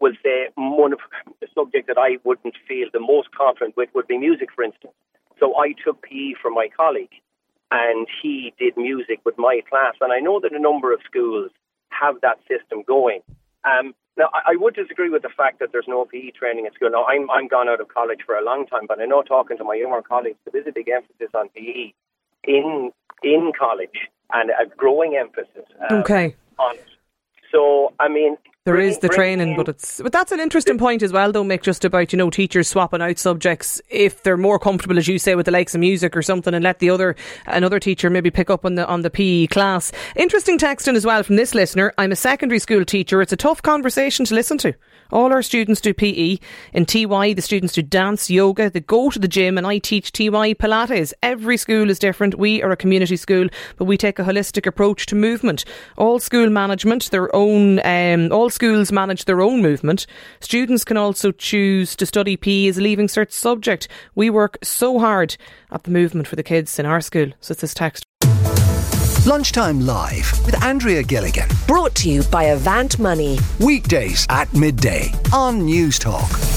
we'll 0.00 0.12
say 0.22 0.48
one 0.56 0.92
of 0.92 0.98
the 1.40 1.48
subject 1.54 1.86
that 1.88 1.98
I 1.98 2.18
wouldn't 2.24 2.54
feel 2.68 2.88
the 2.92 3.00
most 3.00 3.30
confident 3.32 3.76
with 3.76 3.88
would 3.94 4.06
be 4.06 4.18
music, 4.18 4.48
for 4.54 4.64
instance. 4.64 4.92
So 5.38 5.54
I 5.58 5.74
took 5.84 6.02
PE 6.02 6.34
from 6.40 6.54
my 6.54 6.68
colleague, 6.74 7.12
and 7.70 8.06
he 8.22 8.54
did 8.58 8.76
music 8.76 9.20
with 9.24 9.36
my 9.38 9.60
class. 9.68 9.94
And 10.00 10.12
I 10.12 10.18
know 10.20 10.40
that 10.40 10.52
a 10.52 10.58
number 10.58 10.92
of 10.92 11.00
schools 11.04 11.50
have 11.90 12.20
that 12.22 12.38
system 12.48 12.82
going. 12.86 13.20
Um, 13.64 13.94
now, 14.18 14.30
I 14.32 14.56
would 14.56 14.74
disagree 14.74 15.10
with 15.10 15.22
the 15.22 15.28
fact 15.36 15.58
that 15.58 15.72
there's 15.72 15.86
no 15.86 16.06
PE 16.06 16.30
training 16.30 16.66
at 16.66 16.74
school. 16.74 16.90
Now, 16.90 17.04
I'm 17.04 17.30
I'm 17.30 17.48
gone 17.48 17.68
out 17.68 17.80
of 17.80 17.88
college 17.88 18.20
for 18.24 18.34
a 18.34 18.42
long 18.42 18.66
time, 18.66 18.86
but 18.88 18.98
I 18.98 19.04
know 19.04 19.22
talking 19.22 19.58
to 19.58 19.64
my 19.64 19.74
younger 19.74 20.00
colleagues, 20.00 20.38
there 20.50 20.58
is 20.58 20.66
a 20.66 20.72
big 20.72 20.88
emphasis 20.88 21.28
on 21.34 21.50
PE 21.50 21.92
in 22.44 22.92
in 23.22 23.52
college 23.58 24.08
and 24.32 24.50
a 24.50 24.66
growing 24.74 25.16
emphasis 25.16 25.68
um, 25.90 25.98
okay. 25.98 26.34
on 26.58 26.76
it. 26.76 26.86
So, 27.52 27.92
I 28.00 28.08
mean, 28.08 28.36
there 28.66 28.80
is 28.80 28.98
the 28.98 29.08
training, 29.08 29.54
but 29.54 29.68
it's 29.68 30.00
but 30.02 30.10
that's 30.10 30.32
an 30.32 30.40
interesting 30.40 30.76
point 30.76 31.04
as 31.04 31.12
well, 31.12 31.30
though, 31.30 31.44
Mick. 31.44 31.62
Just 31.62 31.84
about 31.84 32.12
you 32.12 32.16
know 32.16 32.30
teachers 32.30 32.66
swapping 32.66 33.00
out 33.00 33.16
subjects 33.16 33.80
if 33.88 34.24
they're 34.24 34.36
more 34.36 34.58
comfortable, 34.58 34.98
as 34.98 35.06
you 35.06 35.20
say, 35.20 35.36
with 35.36 35.46
the 35.46 35.52
likes 35.52 35.74
of 35.76 35.80
music 35.80 36.16
or 36.16 36.22
something, 36.22 36.52
and 36.52 36.64
let 36.64 36.80
the 36.80 36.90
other 36.90 37.14
another 37.46 37.78
teacher 37.78 38.10
maybe 38.10 38.28
pick 38.28 38.50
up 38.50 38.64
on 38.64 38.74
the 38.74 38.84
on 38.88 39.02
the 39.02 39.10
PE 39.10 39.46
class. 39.46 39.92
Interesting 40.16 40.58
texting 40.58 40.96
as 40.96 41.06
well 41.06 41.22
from 41.22 41.36
this 41.36 41.54
listener. 41.54 41.94
I'm 41.96 42.10
a 42.10 42.16
secondary 42.16 42.58
school 42.58 42.84
teacher. 42.84 43.22
It's 43.22 43.32
a 43.32 43.36
tough 43.36 43.62
conversation 43.62 44.24
to 44.26 44.34
listen 44.34 44.58
to. 44.58 44.74
All 45.12 45.32
our 45.32 45.42
students 45.42 45.80
do 45.80 45.94
PE. 45.94 46.38
In 46.72 46.84
TY, 46.84 47.32
the 47.34 47.42
students 47.42 47.74
do 47.74 47.82
dance, 47.82 48.28
yoga, 48.28 48.68
they 48.68 48.80
go 48.80 49.10
to 49.10 49.18
the 49.18 49.28
gym, 49.28 49.56
and 49.56 49.66
I 49.66 49.78
teach 49.78 50.10
TY 50.10 50.54
Pilates. 50.54 51.12
Every 51.22 51.56
school 51.56 51.90
is 51.90 51.98
different. 51.98 52.36
We 52.36 52.62
are 52.62 52.72
a 52.72 52.76
community 52.76 53.16
school, 53.16 53.46
but 53.76 53.84
we 53.84 53.96
take 53.96 54.18
a 54.18 54.24
holistic 54.24 54.66
approach 54.66 55.06
to 55.06 55.14
movement. 55.14 55.64
All 55.96 56.18
school 56.18 56.50
management, 56.50 57.10
their 57.10 57.34
own, 57.34 57.80
um, 57.84 58.32
all 58.32 58.50
schools 58.56 58.90
manage 58.90 59.26
their 59.26 59.42
own 59.42 59.60
movement. 59.60 60.06
Students 60.40 60.82
can 60.82 60.96
also 60.96 61.30
choose 61.30 61.94
to 61.96 62.06
study 62.06 62.38
PE 62.38 62.68
as 62.68 62.78
a 62.78 62.80
leaving 62.80 63.06
cert 63.06 63.30
subject. 63.30 63.86
We 64.14 64.30
work 64.30 64.56
so 64.62 64.98
hard 64.98 65.36
at 65.70 65.84
the 65.84 65.90
movement 65.90 66.26
for 66.26 66.36
the 66.36 66.42
kids 66.42 66.78
in 66.78 66.86
our 66.86 67.02
school. 67.02 67.28
So 67.40 67.52
it's 67.52 67.60
this 67.60 67.74
text. 67.74 68.06
Lunchtime 69.26 69.80
Live 69.80 70.32
with 70.46 70.62
Andrea 70.64 71.02
Gilligan. 71.02 71.48
Brought 71.66 71.94
to 71.96 72.08
you 72.08 72.22
by 72.24 72.44
Avant 72.44 72.98
Money. 72.98 73.38
Weekdays 73.60 74.26
at 74.30 74.52
midday 74.54 75.12
on 75.34 75.60
Newstalk. 75.62 76.55